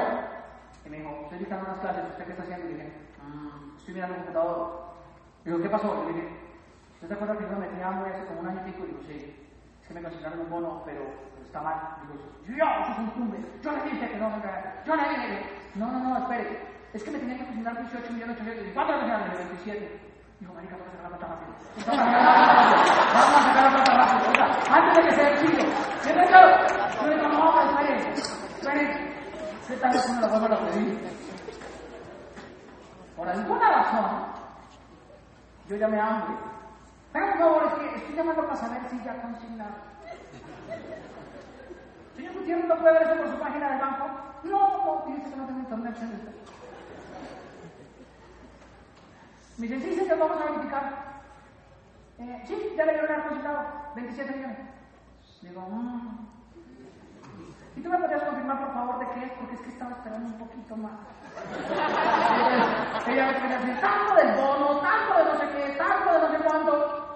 [0.86, 2.66] Y me dijo, estoy dictando unas clases, ¿usted qué está haciendo?
[2.66, 4.90] Y dije, mmm, estoy mirando el computador.
[5.44, 6.02] Digo, ¿qué pasó?
[6.02, 6.28] Y le dije,
[6.94, 8.84] ¿usted se acuerda que yo me metí hambre hace como un año y pico?
[8.84, 9.48] Y digo, sí,
[9.82, 11.02] es que me consignaron un bono, pero
[11.44, 11.76] está mal.
[12.46, 13.38] Digo, yo, eso es un tumbe.
[13.60, 14.82] Yo le dije que no me cagara.
[14.86, 15.42] Yo le dije,
[15.74, 16.64] no, no, no, espere.
[16.94, 18.66] Es que me tenían que consignar 18 millones 800.
[18.66, 19.36] ¿Y cuánto le consignaron?
[19.36, 20.00] 27.
[20.40, 21.52] Digo, marica, vamos a sacar la plata rápido.
[23.12, 24.30] Vamos a sacar la plata rápido.
[24.30, 25.64] O sea, antes de que se exilio.
[26.04, 26.40] ¿Me entendió?
[27.00, 29.10] Yo le digo, no, espere, espere.
[29.66, 30.98] ¿Qué tal es una la vuelvo a pedir?
[33.16, 34.10] Por alguna razón,
[35.68, 36.36] yo llamé a hambre.
[37.12, 39.74] Venga, por favor, es que estoy llamando para saber si ya consignaron.
[42.16, 44.06] Señor Gutiérrez, ¿no puede ver eso por su página del banco?
[44.44, 45.96] No, no, dice que no tengo internet.
[49.58, 51.10] Me dice, sí, señor, vamos a verificar.
[52.18, 54.58] Eh, sí, ya le dieron el consignado, 27 millones.
[55.42, 56.28] Digo, mmm.
[57.76, 59.32] ¿Y tú me podrías confirmar, por favor, de qué es?
[59.32, 60.92] Porque es que estaba esperando un poquito más.
[63.06, 66.28] Ella me quería decir, tanto del bono, tanto de no sé qué, tanto de no
[66.30, 67.06] sé cuánto.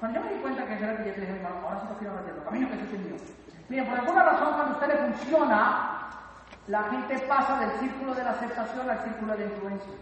[0.00, 1.98] Cuando yo me di cuenta que era el billete, le dije, hermano, ahora sí lo
[1.98, 3.16] quiero meterlo, camino que eso es mío.
[3.68, 6.08] Miren, por alguna razón, cuando usted le funciona,
[6.68, 9.92] la gente pasa del círculo de la aceptación al círculo de la influencia.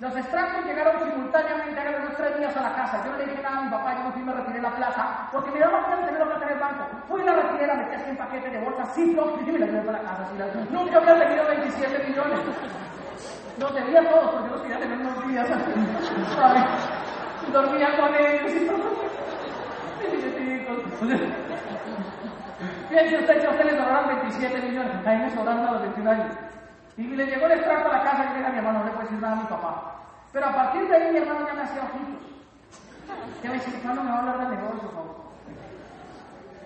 [0.00, 3.04] Los extractos llegaron simultáneamente a los tres días a la casa.
[3.06, 5.52] Yo le dije nada a mi papá, yo no fui me retiré la plata, porque
[5.52, 6.84] me daba miedo tener la plata en el banco.
[7.08, 9.66] Fui y la retiré, la metí así en paquete de bolsa, Ziploc, y me la
[9.66, 10.26] llevé para la casa.
[10.36, 10.46] La...
[10.70, 12.40] Nunca había tenido 27 millones.
[13.58, 15.48] Los debía todos, porque los quería tener unos días.
[17.52, 19.04] Dormía con ellos y todo.
[22.88, 25.82] Fíjense usted que a usted le sobraron 27 millones, a mí me sobraron a los
[25.82, 26.53] 21 años.
[26.96, 28.84] Y le llegó el extracto a la casa y le dije a mi hermano, no
[28.84, 29.94] le puedo decir nada a mi papá.
[30.32, 32.34] Pero a partir de ahí mi hermano ya me hacía ojitos.
[33.42, 35.16] Ya me dice, hermano, me va a hablar del negocio, favor.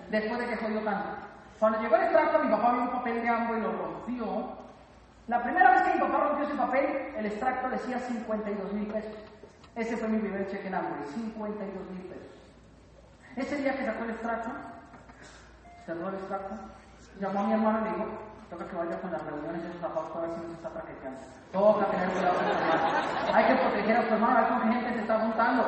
[0.09, 1.09] Después de que jodió tanto.
[1.59, 4.59] Cuando llegó el extracto, mi papá vio un papel de ambos y lo rompió.
[5.27, 9.15] La primera vez que mi papá rompió ese papel, el extracto decía 52 mil pesos.
[9.75, 12.39] Ese fue mi primer cheque en hambre, 52 mil pesos.
[13.35, 14.49] Ese día que sacó el extracto,
[15.85, 16.55] cerró el extracto,
[17.19, 18.07] llamó a mi hermano y le dijo,
[18.49, 21.21] toca que vaya con las reuniones esos zapatos para ver si no se está traqueteando.
[21.51, 22.87] Toca tener cuidado con tu hermano.
[23.33, 25.63] Hay que proteger a tu hermano, a ver con qué gente se está juntando.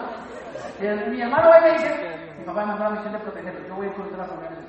[0.81, 3.89] Mi hermano me dice, mi papá me mandó la misión de protegerlo, yo voy a
[3.89, 4.65] ir con las reuniones.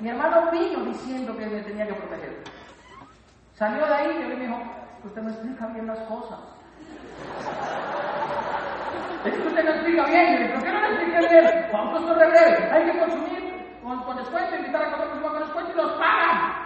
[0.00, 2.44] Mi hermano vino diciendo que me tenía que proteger.
[3.54, 4.60] Salió de ahí y me dijo,
[5.04, 6.38] usted no explica bien las cosas.
[9.24, 10.52] Es que usted no explica bien.
[10.52, 11.70] ¿por qué no lo explica bien?
[11.72, 12.70] Costo de breve.
[12.70, 16.65] Hay que consumir con, con descuento, invitar a comer con descuento y los pagan.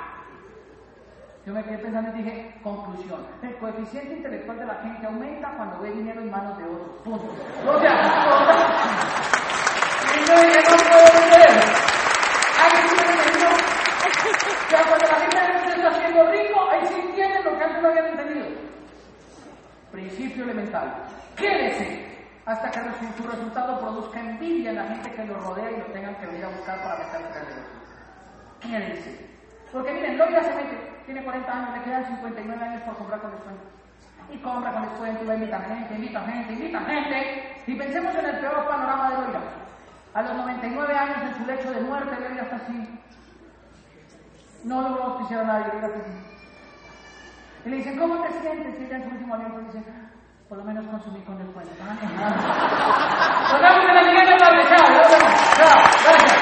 [1.46, 5.80] Yo me quedé pensando y dije, conclusión, el coeficiente intelectual de la gente aumenta cuando
[5.80, 6.90] ve dinero en manos de otros.
[7.02, 7.34] Punto.
[7.66, 7.90] O sea,
[10.16, 11.50] y yo dije, no puede ser.
[12.60, 13.48] Hay que entendido.
[13.50, 13.52] O
[14.70, 15.36] sea, cuando la gente
[15.76, 18.46] está haciendo rico, ahí sí entienden lo que antes no habían entendido.
[19.90, 20.84] Principio elemental.
[20.84, 21.02] mental.
[21.36, 22.10] Quédese
[22.46, 22.80] hasta que
[23.16, 26.44] su resultado produzca envidia en la gente que lo rodea y lo tengan que venir
[26.44, 27.28] a buscar para meterse
[28.68, 28.82] en el.
[28.88, 29.30] Quédese.
[29.72, 33.30] Porque miren, Loida se mete, tiene 40 años, le quedan 59 años por comprar con
[33.32, 33.62] descuento.
[34.32, 37.62] Y compra con descuento, y invita gente, invita gente, invita gente.
[37.66, 39.40] Y pensemos en el peor panorama de Loira.
[40.14, 42.98] A los 99 años en su lecho de muerte, Loira está así.
[44.64, 46.30] No logró auspiciar a nadie, Loira está así.
[47.64, 48.80] Y le dicen, ¿cómo te sientes?
[48.80, 50.10] Y ella en su último aliento dice, ah,
[50.48, 51.72] por lo menos consumí con descuento.
[51.82, 52.36] Ah, mi hermano.
[53.52, 54.00] Nos vemos en
[55.58, 56.39] Chao, gracias.